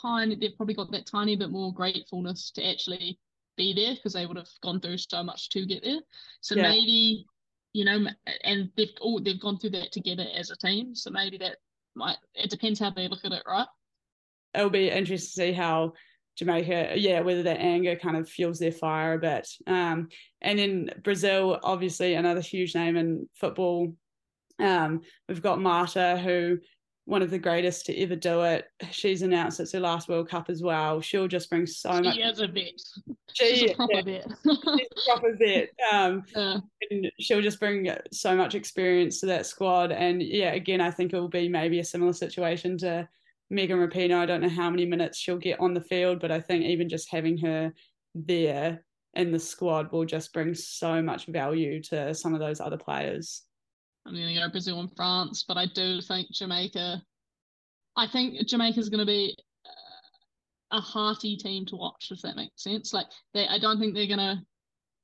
tiny. 0.00 0.36
They've 0.36 0.56
probably 0.56 0.74
got 0.74 0.92
that 0.92 1.06
tiny 1.06 1.36
bit 1.36 1.50
more 1.50 1.74
gratefulness 1.74 2.50
to 2.52 2.66
actually 2.66 3.18
be 3.58 3.74
there 3.74 3.94
because 3.94 4.14
they 4.14 4.24
would 4.24 4.38
have 4.38 4.48
gone 4.62 4.80
through 4.80 4.96
so 4.98 5.22
much 5.22 5.50
to 5.50 5.66
get 5.66 5.84
there. 5.84 6.00
So 6.40 6.54
Yeah. 6.54 6.70
maybe, 6.70 7.26
you 7.74 7.84
know, 7.84 8.06
and 8.44 8.70
they've 8.76 8.96
all 9.02 9.20
they've 9.20 9.40
gone 9.40 9.58
through 9.58 9.70
that 9.70 9.92
together 9.92 10.26
as 10.34 10.50
a 10.50 10.56
team. 10.56 10.94
So 10.94 11.10
maybe 11.10 11.36
that 11.38 11.58
might. 11.94 12.16
It 12.34 12.48
depends 12.48 12.80
how 12.80 12.90
they 12.90 13.08
look 13.08 13.24
at 13.24 13.32
it, 13.32 13.42
right? 13.46 13.66
it'll 14.54 14.70
be 14.70 14.88
interesting 14.90 15.44
to 15.44 15.50
see 15.50 15.52
how 15.52 15.92
Jamaica, 16.36 16.94
yeah, 16.96 17.20
whether 17.20 17.42
that 17.42 17.60
anger 17.60 17.96
kind 17.96 18.16
of 18.16 18.28
fuels 18.28 18.58
their 18.58 18.72
fire 18.72 19.12
a 19.12 19.18
bit. 19.18 19.46
Um, 19.66 20.08
and 20.40 20.58
in 20.58 20.90
Brazil, 21.04 21.58
obviously 21.62 22.14
another 22.14 22.40
huge 22.40 22.74
name 22.74 22.96
in 22.96 23.28
football. 23.34 23.92
Um, 24.58 25.02
we've 25.28 25.42
got 25.42 25.60
Marta, 25.60 26.18
who 26.18 26.58
one 27.08 27.22
of 27.22 27.30
the 27.30 27.38
greatest 27.38 27.86
to 27.86 27.96
ever 28.02 28.14
do 28.14 28.42
it. 28.42 28.66
She's 28.90 29.22
announced 29.22 29.60
it's 29.60 29.72
her 29.72 29.80
last 29.80 30.10
World 30.10 30.28
Cup 30.28 30.50
as 30.50 30.62
well. 30.62 31.00
She'll 31.00 31.26
just 31.26 31.48
bring 31.48 31.66
so 31.66 32.02
much. 32.02 32.14
She 32.16 32.20
is 32.20 32.38
a 32.40 32.46
vet. 32.48 32.72
She's 33.32 33.58
She, 33.60 33.68
a 33.72 33.74
proper 33.74 33.92
yeah, 33.94 34.02
vet. 34.02 34.26
she's 34.44 34.58
a 34.66 35.10
proper 35.10 35.36
vet. 35.38 35.68
Um, 35.90 36.22
Yeah. 36.36 36.58
and 36.90 37.10
she'll 37.18 37.40
just 37.40 37.58
bring 37.60 37.90
so 38.12 38.36
much 38.36 38.54
experience 38.54 39.20
to 39.20 39.26
that 39.26 39.46
squad. 39.46 39.90
And 39.90 40.22
yeah, 40.22 40.52
again, 40.52 40.82
I 40.82 40.90
think 40.90 41.14
it 41.14 41.18
will 41.18 41.28
be 41.28 41.48
maybe 41.48 41.78
a 41.80 41.84
similar 41.84 42.12
situation 42.12 42.76
to 42.78 43.08
Megan 43.48 43.78
Rapinoe. 43.78 44.18
I 44.18 44.26
don't 44.26 44.42
know 44.42 44.48
how 44.50 44.68
many 44.68 44.84
minutes 44.84 45.16
she'll 45.16 45.38
get 45.38 45.60
on 45.60 45.72
the 45.72 45.80
field, 45.80 46.20
but 46.20 46.30
I 46.30 46.40
think 46.42 46.66
even 46.66 46.90
just 46.90 47.10
having 47.10 47.38
her 47.38 47.72
there 48.14 48.84
in 49.14 49.32
the 49.32 49.38
squad 49.38 49.90
will 49.92 50.04
just 50.04 50.34
bring 50.34 50.54
so 50.54 51.00
much 51.00 51.24
value 51.24 51.82
to 51.84 52.12
some 52.14 52.34
of 52.34 52.40
those 52.40 52.60
other 52.60 52.76
players. 52.76 53.44
I'm 54.08 54.14
going 54.14 54.34
to 54.34 54.40
go 54.40 54.48
Brazil 54.50 54.80
and 54.80 54.94
France, 54.96 55.44
but 55.46 55.56
I 55.56 55.66
do 55.66 56.00
think 56.00 56.30
Jamaica. 56.32 57.02
I 57.96 58.06
think 58.06 58.46
Jamaica's 58.46 58.88
going 58.88 59.00
to 59.00 59.06
be 59.06 59.36
a 60.70 60.80
hearty 60.80 61.36
team 61.36 61.64
to 61.66 61.76
watch, 61.76 62.08
if 62.10 62.20
that 62.22 62.36
makes 62.36 62.62
sense. 62.62 62.92
Like 62.92 63.06
they, 63.34 63.46
I 63.46 63.58
don't 63.58 63.78
think 63.78 63.94
they're 63.94 64.06
going 64.06 64.18
to. 64.18 64.38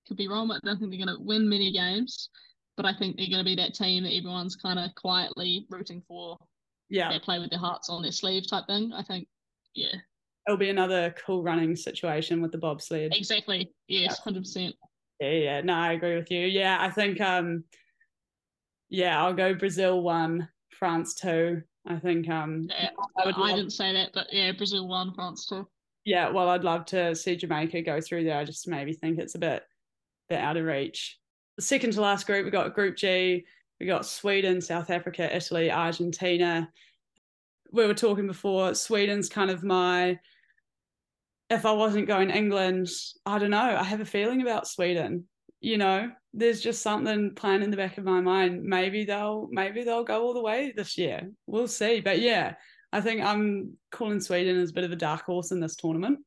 Could 0.06 0.18
be 0.18 0.28
wrong, 0.28 0.48
but 0.48 0.60
I 0.62 0.66
don't 0.66 0.78
think 0.78 0.90
they're 0.90 1.04
going 1.04 1.16
to 1.16 1.22
win 1.24 1.48
many 1.48 1.72
games. 1.72 2.28
But 2.76 2.84
I 2.84 2.92
think 2.92 3.16
they're 3.16 3.30
going 3.30 3.38
to 3.38 3.44
be 3.44 3.56
that 3.56 3.72
team 3.72 4.02
that 4.02 4.12
everyone's 4.12 4.54
kind 4.56 4.78
of 4.78 4.94
quietly 4.96 5.66
rooting 5.70 6.02
for. 6.06 6.36
Yeah, 6.90 7.10
They 7.10 7.18
play 7.18 7.38
with 7.38 7.48
their 7.48 7.58
hearts 7.58 7.88
on 7.88 8.02
their 8.02 8.12
sleeve 8.12 8.46
type 8.48 8.66
thing. 8.66 8.92
I 8.92 9.02
think, 9.02 9.26
yeah, 9.74 9.94
it'll 10.46 10.58
be 10.58 10.68
another 10.68 11.14
cool 11.24 11.42
running 11.42 11.74
situation 11.74 12.42
with 12.42 12.52
the 12.52 12.58
bobsled. 12.58 13.16
exactly. 13.16 13.72
Yes, 13.88 14.18
hundred 14.18 14.42
percent. 14.42 14.74
Yeah, 15.20 15.30
yeah, 15.30 15.60
no, 15.62 15.72
I 15.72 15.92
agree 15.92 16.16
with 16.16 16.30
you. 16.30 16.46
Yeah, 16.46 16.76
I 16.78 16.90
think 16.90 17.20
um 17.20 17.64
yeah, 18.94 19.22
I'll 19.22 19.34
go 19.34 19.54
Brazil 19.54 20.02
one, 20.02 20.48
France 20.78 21.14
two. 21.14 21.62
I 21.86 21.98
think 21.98 22.28
um 22.28 22.68
Yeah, 22.70 22.90
I 23.18 23.32
I 23.36 23.54
didn't 23.54 23.70
say 23.72 23.92
that, 23.92 24.10
but 24.14 24.28
yeah, 24.32 24.52
Brazil 24.52 24.88
one, 24.88 25.12
France 25.14 25.46
two. 25.46 25.66
yeah, 26.04 26.30
well 26.30 26.48
I'd 26.48 26.64
love 26.64 26.86
to 26.86 27.14
see 27.14 27.36
Jamaica 27.36 27.82
go 27.82 28.00
through 28.00 28.24
there. 28.24 28.38
I 28.38 28.44
just 28.44 28.68
maybe 28.68 28.92
think 28.92 29.18
it's 29.18 29.34
a 29.34 29.38
bit 29.38 29.62
bit 30.28 30.38
out 30.38 30.56
of 30.56 30.64
reach. 30.64 31.18
The 31.56 31.62
second 31.62 31.92
to 31.92 32.00
last 32.00 32.26
group, 32.26 32.44
we 32.44 32.50
got 32.50 32.74
Group 32.74 32.96
G, 32.96 33.44
we 33.80 33.86
got 33.86 34.06
Sweden, 34.06 34.60
South 34.60 34.90
Africa, 34.90 35.34
Italy, 35.34 35.70
Argentina. 35.70 36.70
We 37.72 37.86
were 37.86 37.94
talking 37.94 38.26
before, 38.26 38.74
Sweden's 38.74 39.28
kind 39.28 39.50
of 39.50 39.62
my 39.64 40.18
if 41.50 41.66
I 41.66 41.72
wasn't 41.72 42.08
going 42.08 42.30
England, 42.30 42.88
I 43.26 43.38
don't 43.38 43.50
know. 43.50 43.76
I 43.78 43.82
have 43.82 44.00
a 44.00 44.06
feeling 44.06 44.40
about 44.42 44.66
Sweden. 44.66 45.28
You 45.64 45.78
know, 45.78 46.10
there's 46.34 46.60
just 46.60 46.82
something 46.82 47.34
playing 47.34 47.62
in 47.62 47.70
the 47.70 47.76
back 47.76 47.96
of 47.96 48.04
my 48.04 48.20
mind. 48.20 48.64
Maybe 48.64 49.06
they'll 49.06 49.48
maybe 49.50 49.82
they'll 49.82 50.04
go 50.04 50.22
all 50.22 50.34
the 50.34 50.42
way 50.42 50.74
this 50.76 50.98
year. 50.98 51.30
We'll 51.46 51.68
see. 51.68 52.00
But 52.00 52.20
yeah, 52.20 52.54
I 52.92 53.00
think 53.00 53.22
um, 53.22 53.26
I'm 53.26 53.78
calling 53.90 54.20
Sweden 54.20 54.60
as 54.60 54.70
a 54.70 54.74
bit 54.74 54.84
of 54.84 54.92
a 54.92 54.96
dark 54.96 55.24
horse 55.24 55.52
in 55.52 55.60
this 55.60 55.76
tournament. 55.76 56.18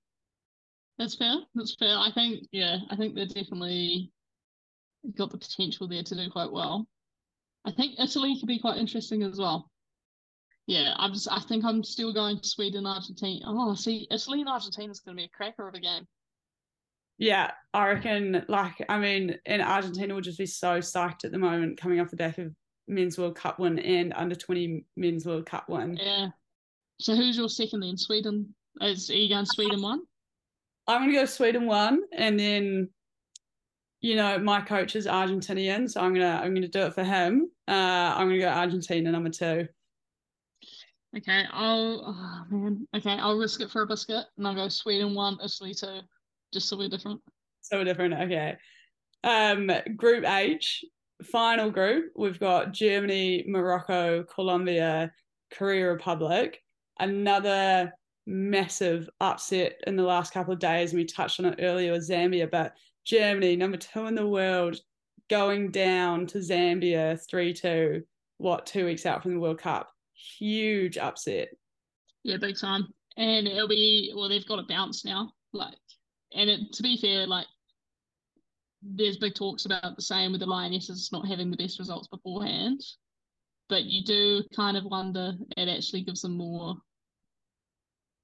That's 0.98 1.16
fair. 1.16 1.36
That's 1.54 1.76
fair. 1.76 1.96
I 1.96 2.10
think, 2.16 2.48
yeah, 2.52 2.78
I 2.90 2.96
think 2.96 3.14
they're 3.14 3.28
definitely 3.28 4.12
got 5.16 5.30
the 5.30 5.38
potential 5.38 5.88
there 5.88 6.02
to 6.02 6.16
do 6.16 6.32
quite 6.32 6.52
well. 6.52 6.88
I 7.64 7.72
think 7.72 8.00
Italy 8.00 8.38
could 8.40 8.48
be 8.48 8.60
quite 8.60 8.78
interesting 8.78 9.22
as 9.22 9.38
well. 9.38 9.70
Yeah, 10.66 10.94
I'm 10.98 11.14
just, 11.14 11.32
I 11.32 11.42
think 11.42 11.64
I'm 11.64 11.84
still 11.84 12.12
going 12.12 12.40
to 12.40 12.48
Sweden, 12.48 12.88
Argentina. 12.88 13.46
Oh, 13.46 13.76
see, 13.76 14.08
Italy 14.10 14.42
and 14.42 14.50
Argentina 14.50 14.90
is 14.90 15.00
going 15.00 15.16
to 15.16 15.22
be 15.22 15.26
a 15.26 15.38
cracker 15.38 15.68
of 15.68 15.76
a 15.76 15.80
game. 15.80 16.08
Yeah, 17.18 17.52
I 17.74 17.88
reckon. 17.88 18.46
Like, 18.48 18.84
I 18.90 19.00
mean, 19.00 19.38
and 19.46 19.62
Argentina 19.62 20.14
will 20.14 20.22
just 20.22 20.38
be 20.38 20.46
so 20.46 20.80
psyched 20.80 21.26
at 21.26 21.32
the 21.32 21.40
moment, 21.40 21.80
coming 21.80 22.00
off 22.00 22.12
the 22.12 22.16
back 22.16 22.38
of 22.38 22.54
men's 22.88 23.18
World 23.18 23.36
Cup 23.36 23.60
win 23.60 23.80
and 23.80 24.14
under 24.16 24.36
twenty 24.36 24.86
men's 24.96 25.26
World 25.26 25.46
Cup 25.46 25.68
win. 25.68 25.98
Yeah. 25.98 26.30
So 27.00 27.16
who's 27.16 27.38
your 27.38 27.50
second 27.50 27.82
then? 27.82 27.98
Sweden? 27.98 28.54
Is 28.82 29.10
are 29.10 29.16
you 29.16 29.30
going 29.30 29.46
Sweden 29.46 29.82
one? 29.82 30.02
I'm 30.88 31.02
gonna 31.02 31.14
go 31.14 31.26
Sweden 31.26 31.66
one, 31.66 32.02
and 32.14 32.40
then, 32.40 32.90
you 34.02 34.16
know, 34.16 34.38
my 34.40 34.62
coach 34.62 34.96
is 34.96 35.06
Argentinian, 35.06 35.90
so 35.90 36.02
I'm 36.02 36.14
gonna 36.14 36.40
I'm 36.42 36.54
gonna 36.54 36.68
do 36.68 36.84
it 36.84 36.94
for 36.94 37.04
him. 37.04 37.50
Uh, 37.68 37.72
I'm 38.16 38.28
gonna 38.28 38.40
go 38.40 38.48
Argentina 38.48 39.12
number 39.12 39.30
two. 39.30 39.68
Okay, 41.18 41.46
I'll 41.52 42.04
oh 42.06 42.46
man. 42.52 42.88
Okay, 42.96 43.18
I'll 43.18 43.38
risk 43.38 43.62
it 43.62 43.72
for 43.72 43.82
a 43.82 43.88
biscuit 43.88 44.26
and 44.38 44.48
I'll 44.48 44.56
go 44.56 44.70
Sweden 44.70 45.16
one, 45.16 45.38
Italy 45.44 45.74
two, 45.74 46.00
just 46.54 46.70
so 46.70 46.78
we're 46.78 46.90
different. 46.90 47.22
So 47.62 47.84
different. 47.84 48.14
Okay. 48.14 48.56
Um, 49.24 49.72
group 49.96 50.26
H, 50.26 50.86
final 51.24 51.70
group. 51.70 52.12
We've 52.16 52.40
got 52.40 52.74
Germany, 52.74 53.46
Morocco, 53.48 54.24
Colombia, 54.24 55.12
Korea 55.54 55.92
Republic. 55.92 56.64
Another 57.00 57.94
massive 58.26 59.10
upset 59.22 59.80
in 59.88 59.96
the 59.96 60.04
last 60.04 60.34
couple 60.34 60.54
of 60.54 60.60
days. 60.60 60.92
and 60.92 61.00
We 61.00 61.06
touched 61.06 61.40
on 61.40 61.46
it 61.46 61.60
earlier 61.60 61.92
with 61.94 62.08
Zambia, 62.08 62.50
but 62.50 62.74
Germany, 63.06 63.56
number 63.56 63.78
two 63.78 64.06
in 64.06 64.16
the 64.16 64.28
world, 64.28 64.78
going 65.30 65.72
down 65.72 66.28
to 66.28 66.40
Zambia 66.40 67.20
3 67.30 67.54
2, 67.54 68.04
what, 68.38 68.66
two 68.66 68.86
weeks 68.86 69.06
out 69.06 69.24
from 69.24 69.34
the 69.34 69.40
World 69.40 69.60
Cup. 69.60 69.90
Huge 70.14 70.98
upset. 70.98 71.50
Yeah, 72.24 72.38
big 72.38 72.58
time. 72.58 72.88
And 73.18 73.48
it'll 73.48 73.68
be 73.68 74.14
well, 74.16 74.30
they've 74.30 74.46
got 74.46 74.60
a 74.60 74.64
bounce 74.64 75.06
now. 75.06 75.32
Like, 75.54 75.76
and 76.38 76.50
it, 76.50 76.72
to 76.74 76.84
be 76.84 76.98
fair, 76.98 77.28
like, 77.28 77.48
there's 78.82 79.18
big 79.18 79.36
talks 79.36 79.66
about 79.66 79.96
the 79.96 80.02
same 80.02 80.32
with 80.32 80.40
the 80.40 80.46
Lionesses 80.46 81.10
not 81.12 81.28
having 81.28 81.50
the 81.52 81.58
best 81.58 81.80
results 81.80 82.08
beforehand. 82.08 82.80
But 83.70 83.84
you 83.84 84.04
do 84.06 84.44
kind 84.56 84.78
of 84.78 84.86
wonder 84.86 85.34
it 85.58 85.68
actually 85.68 86.04
gives 86.04 86.22
them 86.22 86.38
more, 86.38 86.76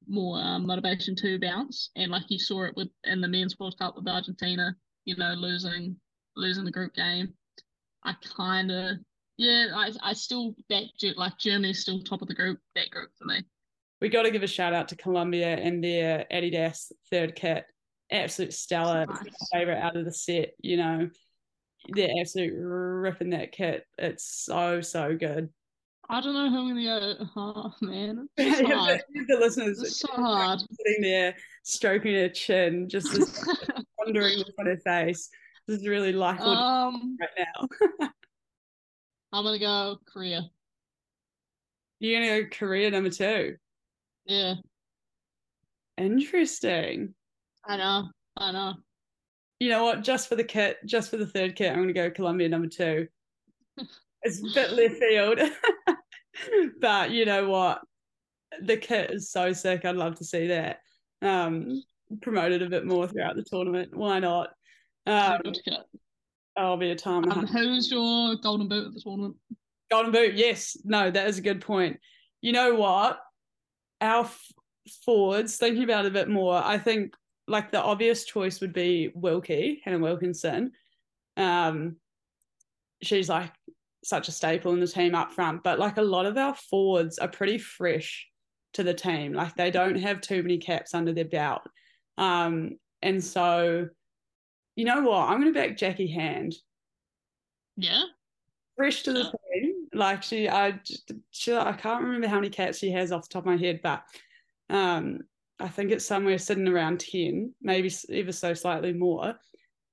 more 0.08 0.40
um, 0.40 0.66
motivation 0.66 1.16
to 1.18 1.40
bounce. 1.40 1.90
And 1.98 2.12
like 2.12 2.30
you 2.30 2.40
saw 2.40 2.64
it 2.64 2.76
with 2.78 2.88
in 3.04 3.20
the 3.20 3.28
men's 3.28 3.60
World 3.60 3.76
Cup 3.78 3.96
with 3.98 4.08
Argentina, 4.08 4.76
you 5.04 5.18
know, 5.18 5.34
losing 5.34 5.98
losing 6.36 6.66
the 6.66 6.72
group 6.72 6.94
game. 6.94 7.34
I 8.06 8.14
kind 8.38 8.72
of 8.72 8.98
yeah, 9.38 9.68
I 9.76 9.92
I 10.02 10.14
still 10.14 10.56
back 10.70 10.86
like 11.18 11.38
Germany's 11.40 11.82
still 11.82 12.02
top 12.02 12.22
of 12.22 12.28
the 12.28 12.36
group 12.36 12.60
that 12.76 12.90
group 12.90 13.10
for 13.18 13.26
me. 13.26 13.44
we 14.00 14.08
got 14.08 14.24
to 14.24 14.32
give 14.32 14.44
a 14.44 14.48
shout 14.48 14.74
out 14.74 14.88
to 14.90 14.96
Colombia 14.96 15.58
and 15.58 15.84
their 15.84 16.26
Adidas 16.32 16.92
third 17.10 17.36
kit. 17.36 17.66
Absolute 18.14 18.54
stellar. 18.54 19.06
Nice. 19.08 19.50
favorite 19.52 19.80
out 19.82 19.98
of 19.98 20.06
the 20.06 20.14
set. 20.14 20.52
You 20.60 20.78
know, 20.78 21.10
they're 21.90 22.12
absolute 22.22 22.54
ripping 22.56 23.32
that 23.32 23.52
kit. 23.52 23.86
It's 23.98 24.24
so 24.46 24.80
so 24.82 25.16
good. 25.18 25.50
I 26.10 26.22
don't 26.22 26.34
know 26.34 26.50
who 26.50 26.60
I'm 26.60 26.70
gonna 26.70 26.84
go. 27.18 27.28
Oh 27.36 27.74
man, 27.82 28.30
it's 28.38 28.60
so 28.60 28.66
hard. 28.68 29.02
the 29.28 29.38
listeners 29.38 29.82
It's 29.82 30.00
so 30.00 30.08
hard. 30.14 30.60
sitting 30.60 31.02
there 31.02 31.36
stroking 31.64 32.14
her 32.14 32.30
chin, 32.30 32.88
just 32.88 33.08
wondering 33.98 34.38
look 34.38 34.50
on 34.60 34.68
her 34.68 34.78
face. 34.78 35.30
This 35.68 35.80
is 35.80 35.88
really 35.88 36.12
like 36.14 36.40
um, 36.42 37.18
right 37.20 37.30
now. 37.38 37.68
I'm 39.34 39.44
gonna 39.44 39.58
go 39.60 39.98
Korea. 40.06 40.44
You're 42.00 42.22
gonna 42.22 42.44
go 42.44 42.50
Korea 42.52 42.92
number 42.92 43.10
two. 43.10 43.56
Yeah, 44.26 44.56
Interesting. 45.98 47.14
I 47.66 47.78
know, 47.78 48.10
I 48.38 48.52
know. 48.52 48.74
You 49.60 49.70
know 49.70 49.84
what? 49.84 50.04
Just 50.04 50.28
for 50.28 50.36
the 50.36 50.44
kit, 50.44 50.78
just 50.86 51.10
for 51.10 51.18
the 51.18 51.28
third 51.28 51.56
kit, 51.56 51.72
I'm 51.72 51.80
gonna 51.80 51.94
go 51.94 52.12
Colombia 52.12 52.50
number 52.50 52.68
two. 52.68 53.08
it's 54.24 54.40
a 54.40 54.54
bit 54.54 54.74
left 54.74 54.96
field. 54.96 55.40
but 56.82 57.12
you 57.12 57.26
know 57.26 57.48
what? 57.48 57.82
The 58.62 58.78
kit 58.78 59.12
is 59.12 59.32
so 59.32 59.54
sick. 59.54 59.86
I'd 59.86 59.96
love 59.96 60.16
to 60.16 60.26
see 60.26 60.48
that 60.48 60.80
um, 61.22 61.82
promoted 62.22 62.62
a 62.62 62.70
bit 62.70 62.86
more 62.86 63.08
throughout 63.08 63.36
the 63.36 63.44
tournament. 63.44 63.96
Why 63.96 64.20
not? 64.20 64.50
Um, 65.06 65.42
I'll 66.56 66.78
be 66.78 66.92
a 66.92 66.96
time. 66.96 67.30
Um, 67.32 67.48
who's 67.48 67.90
your 67.90 68.36
golden 68.36 68.68
boot 68.68 68.88
at 68.88 68.94
the 68.94 69.02
tournament? 69.02 69.36
Golden 69.90 70.12
boot, 70.12 70.36
yes. 70.36 70.78
No, 70.84 71.10
that 71.10 71.28
is 71.28 71.38
a 71.38 71.42
good 71.42 71.62
point. 71.62 72.00
You 72.42 72.52
know 72.52 72.76
what? 72.76 73.20
Our 74.02 74.26
f- 74.26 74.52
forwards, 75.06 75.58
thinking 75.58 75.84
about 75.84 76.06
it 76.06 76.10
a 76.10 76.14
bit 76.14 76.30
more, 76.30 76.56
I 76.56 76.78
think 76.78 77.16
like 77.48 77.72
the 77.72 77.82
obvious 77.82 78.26
choice 78.26 78.62
would 78.62 78.74
be 78.74 79.12
Wilkie, 79.16 79.82
Hannah 79.84 80.00
Wilkinson. 80.00 80.72
Um, 81.38 81.98
she's 83.02 83.30
like 83.30 83.52
such 84.04 84.28
a 84.28 84.32
staple 84.32 84.74
in 84.74 84.80
the 84.80 84.88
team 84.88 85.16
up 85.16 85.32
front, 85.32 85.64
but 85.64 85.80
like 85.80 85.98
a 85.98 86.02
lot 86.02 86.26
of 86.26 86.38
our 86.38 86.56
forwards 86.56 87.20
are 87.20 87.28
pretty 87.28 87.58
fresh 87.58 88.28
to 88.74 88.84
the 88.84 88.94
team. 88.94 89.34
Like 89.34 89.56
they 89.56 89.72
don't 89.72 89.96
have 89.96 90.22
too 90.22 90.42
many 90.42 90.58
caps 90.58 90.94
under 90.94 91.14
their 91.14 91.26
belt. 91.26 91.62
Um, 92.18 92.78
and 93.02 93.24
so, 93.24 93.88
you 94.76 94.86
know 94.86 95.02
what? 95.02 95.30
I'm 95.30 95.42
going 95.42 95.54
to 95.54 95.60
back 95.60 95.78
Jacqui 95.78 96.14
Hand. 96.14 96.56
Yeah. 97.76 98.04
Fresh 98.76 99.04
to 99.04 99.14
the 99.14 99.24
team. 99.24 99.88
Like 99.94 100.24
she, 100.24 100.50
I, 100.50 100.80
she, 101.32 101.54
I 101.54 101.74
can't 101.74 102.04
remember 102.04 102.28
how 102.28 102.36
many 102.36 102.50
caps 102.50 102.80
she 102.80 102.92
has 102.92 103.12
off 103.12 103.24
the 103.24 103.34
top 103.34 103.44
of 103.44 103.48
my 103.48 103.58
head, 103.58 103.82
but 103.84 104.04
um, 104.70 105.20
I 105.64 105.70
think 105.70 105.92
it's 105.92 106.06
somewhere 106.06 106.38
sitting 106.38 106.68
around 106.68 107.00
10, 107.00 107.54
maybe 107.62 107.90
ever 108.12 108.34
so 108.34 108.54
slightly 108.54 108.92
more. 108.92 109.36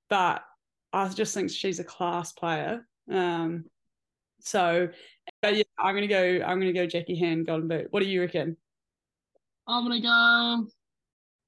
But 0.08 0.42
I 0.92 1.08
just 1.10 1.32
think 1.32 1.48
she's 1.48 1.78
a 1.78 1.84
class 1.84 2.32
player. 2.32 2.84
Um, 3.08 3.64
so, 4.40 4.88
yeah, 5.44 5.62
I'm 5.78 5.94
gonna 5.94 6.08
go. 6.08 6.40
I'm 6.44 6.58
gonna 6.58 6.72
go 6.72 6.88
Jacqui 6.88 7.16
Hand 7.16 7.46
Golden 7.46 7.68
Boot. 7.68 7.86
What 7.90 8.02
do 8.02 8.08
you 8.08 8.20
reckon? 8.20 8.56
I'm 9.68 9.84
gonna 9.84 10.00
go 10.00 10.66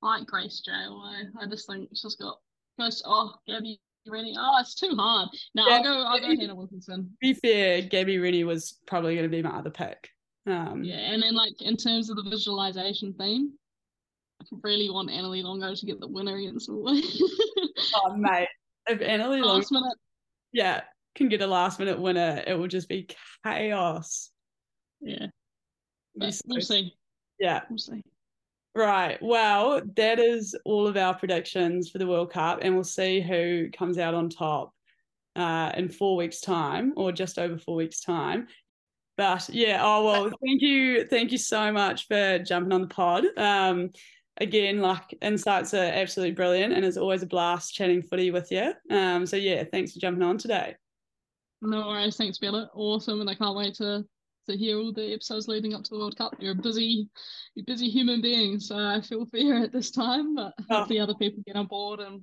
like 0.03 0.27
Grace 0.27 0.63
J. 0.65 0.71
I 0.71 1.47
just 1.51 1.67
think 1.67 1.89
she's 1.93 2.15
got 2.15 2.39
first. 2.79 3.03
Oh, 3.05 3.35
Gabi 3.49 3.79
Rennie. 4.07 4.37
Oh, 4.39 4.59
it's 4.61 4.77
too 4.77 4.95
hard. 4.97 5.31
No, 5.57 5.67
yeah, 5.67 5.75
I'll 5.75 5.83
go. 5.83 6.05
I'll 6.05 6.21
go 6.21 6.27
Hannah 6.27 6.55
Wilkinson. 6.55 7.05
To 7.05 7.11
be 7.21 7.35
fair, 7.35 7.83
Gabi 7.83 8.23
Rennie 8.23 8.45
was 8.45 8.79
probably 8.87 9.17
going 9.17 9.29
to 9.29 9.37
be 9.37 9.43
my 9.43 9.51
other 9.51 9.71
pick. 9.71 10.11
Um, 10.47 10.85
yeah, 10.85 11.13
and 11.13 11.23
then 11.23 11.35
like 11.35 11.61
in 11.61 11.77
terms 11.77 12.09
of 12.09 12.17
the 12.17 12.31
visualization 12.31 13.15
theme, 13.15 13.53
really 14.63 14.91
want 14.91 15.11
Annalie 15.11 15.43
Longo 15.43 15.75
to 15.75 15.87
get 15.87 16.01
the 16.01 16.09
winner 16.09 16.37
against 16.37 16.69
Norway. 16.69 17.01
oh 17.97 18.17
mate, 18.17 18.49
if 18.87 19.01
Annalie 19.01 19.43
Longo, 19.43 19.67
minute. 19.71 19.99
yeah, 20.53 20.83
can 21.15 21.29
get 21.29 21.43
a 21.43 21.47
last 21.47 21.79
minute 21.79 22.01
winner, 22.01 22.43
it 22.47 22.59
will 22.59 22.69
just 22.69 22.89
be 22.89 23.09
chaos. 23.45 24.31
Yeah, 25.01 25.27
but 26.15 26.41
we'll 26.47 26.61
see. 26.61 26.95
Yeah, 27.39 27.63
we'll 27.69 27.79
see. 27.79 28.03
Right. 28.75 29.19
Well, 29.21 29.83
that 29.97 30.19
is 30.19 30.57
all 30.65 30.87
of 30.87 30.97
our 30.97 31.15
predictions 31.15 31.91
for 31.91 31.99
the 31.99 32.07
World 32.07 32.33
Cup, 32.33 32.61
and 32.63 32.75
we'll 32.75 32.85
see 32.85 33.21
who 33.21 33.69
comes 33.71 33.99
out 33.99 34.15
on 34.15 34.31
top 34.31 34.73
uh, 35.37 35.73
in 35.77 35.91
four 35.91 36.17
weeks' 36.17 36.41
time, 36.41 36.95
or 36.97 37.13
just 37.13 37.39
over 37.39 37.59
four 37.59 37.77
weeks' 37.77 38.01
time. 38.01 38.49
But 39.19 39.51
yeah, 39.51 39.81
oh 39.83 40.05
well, 40.05 40.31
thank 40.43 40.63
you, 40.63 41.07
thank 41.07 41.33
you 41.33 41.39
so 41.39 41.71
much 41.71 42.07
for 42.09 42.39
jumping 42.39 42.73
on 42.73 42.81
the 42.81 42.89
pod. 42.89 43.25
Um, 43.37 43.91
again, 44.39 44.81
like 44.81 45.17
insights 45.23 45.75
are 45.75 45.85
absolutely 45.85 46.35
brilliant, 46.35 46.73
and 46.73 46.85
it's 46.85 46.97
always 46.97 47.23
a 47.23 47.27
blast 47.27 47.75
chatting 47.75 48.03
footy 48.03 48.31
with 48.31 48.51
you. 48.51 48.73
Um, 48.91 49.27
so 49.27 49.37
yeah, 49.37 49.65
thanks 49.65 49.93
for 49.93 50.01
jumping 50.01 50.23
on 50.23 50.39
today. 50.39 50.77
No 51.61 51.89
worries, 51.89 52.17
thanks, 52.17 52.39
Bella. 52.39 52.71
Awesome, 52.75 53.21
and 53.21 53.31
I 53.31 53.35
can't 53.35 53.57
wait 53.57 53.75
to 53.75 54.05
to 54.49 54.57
hear 54.57 54.79
all 54.79 54.93
the 54.93 55.13
episodes 55.13 55.47
leading 55.47 55.75
up 55.75 55.85
to 55.85 55.91
the 55.91 55.99
World 55.99 56.17
Cup. 56.17 56.35
You're 56.41 56.53
a 56.53 56.57
busy, 56.57 57.09
you're 57.55 57.65
busy 57.65 57.89
human 57.89 58.21
being, 58.21 58.59
so 58.59 58.77
I 58.77 59.01
feel 59.01 59.25
for 59.31 59.37
you 59.37 59.63
at 59.63 59.73
this 59.73 59.91
time. 59.91 60.35
But 60.35 60.55
oh. 60.59 60.65
hopefully, 60.69 61.01
other 61.01 61.15
people 61.15 61.43
get 61.47 61.57
on 61.57 61.67
board 61.67 62.01
and 62.01 62.23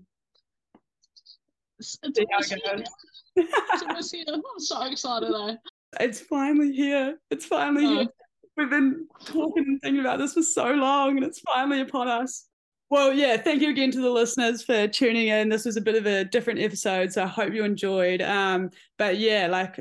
it's, 1.79 1.97
it's 2.03 2.19
almost 2.19 2.53
here. 2.53 2.83
it's 3.35 3.83
almost 3.83 4.13
here. 4.13 4.25
I'm 4.27 4.41
so 4.57 4.83
excited 4.83 5.31
though. 5.31 5.57
It's 5.99 6.19
finally 6.19 6.71
here. 6.71 7.17
It's 7.31 7.45
finally 7.45 7.85
oh. 7.85 7.95
here. 7.95 8.07
We've 8.59 8.69
been 8.69 9.07
talking 9.23 9.63
and 9.65 9.81
thinking 9.81 10.01
about 10.01 10.19
this 10.19 10.33
for 10.33 10.43
so 10.43 10.71
long, 10.71 11.15
and 11.15 11.25
it's 11.25 11.39
finally 11.39 11.79
upon 11.79 12.09
us. 12.09 12.45
Well, 12.89 13.13
yeah, 13.13 13.37
thank 13.37 13.61
you 13.61 13.69
again 13.69 13.89
to 13.91 14.01
the 14.01 14.09
listeners 14.09 14.63
for 14.63 14.85
tuning 14.85 15.29
in. 15.29 15.47
This 15.47 15.63
was 15.63 15.77
a 15.77 15.81
bit 15.81 15.95
of 15.95 16.05
a 16.05 16.25
different 16.25 16.59
episode, 16.59 17.13
so 17.13 17.23
I 17.23 17.27
hope 17.27 17.53
you 17.53 17.63
enjoyed. 17.63 18.21
Um, 18.21 18.71
but 18.97 19.17
yeah, 19.17 19.47
like 19.47 19.79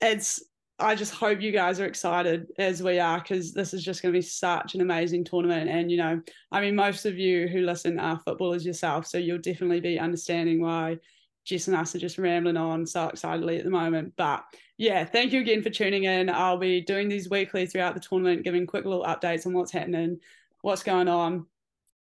it's 0.00 0.42
I 0.80 0.96
just 0.96 1.14
hope 1.14 1.40
you 1.40 1.52
guys 1.52 1.78
are 1.78 1.86
excited 1.86 2.48
as 2.58 2.82
we 2.82 2.98
are 2.98 3.20
because 3.20 3.52
this 3.52 3.72
is 3.72 3.84
just 3.84 4.02
going 4.02 4.12
to 4.12 4.18
be 4.18 4.22
such 4.22 4.74
an 4.74 4.80
amazing 4.80 5.22
tournament. 5.22 5.70
And, 5.70 5.88
you 5.88 5.96
know, 5.96 6.20
I 6.50 6.60
mean, 6.60 6.74
most 6.74 7.06
of 7.06 7.16
you 7.16 7.46
who 7.46 7.60
listen 7.60 8.00
are 8.00 8.18
footballers 8.24 8.66
yourself. 8.66 9.06
So 9.06 9.16
you'll 9.16 9.38
definitely 9.38 9.80
be 9.80 10.00
understanding 10.00 10.60
why 10.60 10.98
Jess 11.44 11.68
and 11.68 11.76
us 11.76 11.94
are 11.94 12.00
just 12.00 12.18
rambling 12.18 12.56
on 12.56 12.84
so 12.84 13.06
excitedly 13.06 13.58
at 13.58 13.64
the 13.64 13.70
moment. 13.70 14.14
But 14.16 14.42
yeah, 14.82 15.04
thank 15.04 15.32
you 15.32 15.40
again 15.40 15.62
for 15.62 15.70
tuning 15.70 16.04
in. 16.04 16.28
I'll 16.28 16.58
be 16.58 16.80
doing 16.80 17.08
these 17.08 17.30
weekly 17.30 17.66
throughout 17.66 17.94
the 17.94 18.00
tournament, 18.00 18.42
giving 18.42 18.66
quick 18.66 18.84
little 18.84 19.04
updates 19.04 19.46
on 19.46 19.52
what's 19.52 19.70
happening, 19.70 20.18
what's 20.62 20.82
going 20.82 21.06
on. 21.06 21.46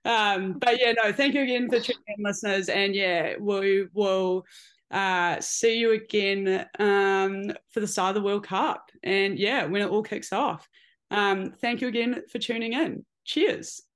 Um, 0.05 0.59
but 0.59 0.79
yeah, 0.79 0.91
no, 0.91 1.11
thank 1.11 1.33
you 1.33 1.41
again 1.41 1.67
for 1.69 1.79
tuning 1.79 2.03
in, 2.07 2.23
listeners. 2.23 2.69
And 2.69 2.93
yeah, 2.93 3.33
we 3.39 3.87
will 3.95 4.45
uh, 4.91 5.41
see 5.41 5.79
you 5.79 5.93
again 5.93 6.67
um, 6.77 7.51
for 7.69 7.79
the 7.79 7.87
start 7.87 8.15
of 8.15 8.21
the 8.21 8.27
World 8.27 8.45
Cup. 8.45 8.91
And 9.01 9.39
yeah, 9.39 9.65
when 9.65 9.81
it 9.81 9.89
all 9.89 10.03
kicks 10.03 10.31
off. 10.31 10.69
Um, 11.09 11.53
thank 11.59 11.81
you 11.81 11.87
again 11.87 12.21
for 12.29 12.37
tuning 12.37 12.73
in. 12.73 13.03
Cheers. 13.25 13.86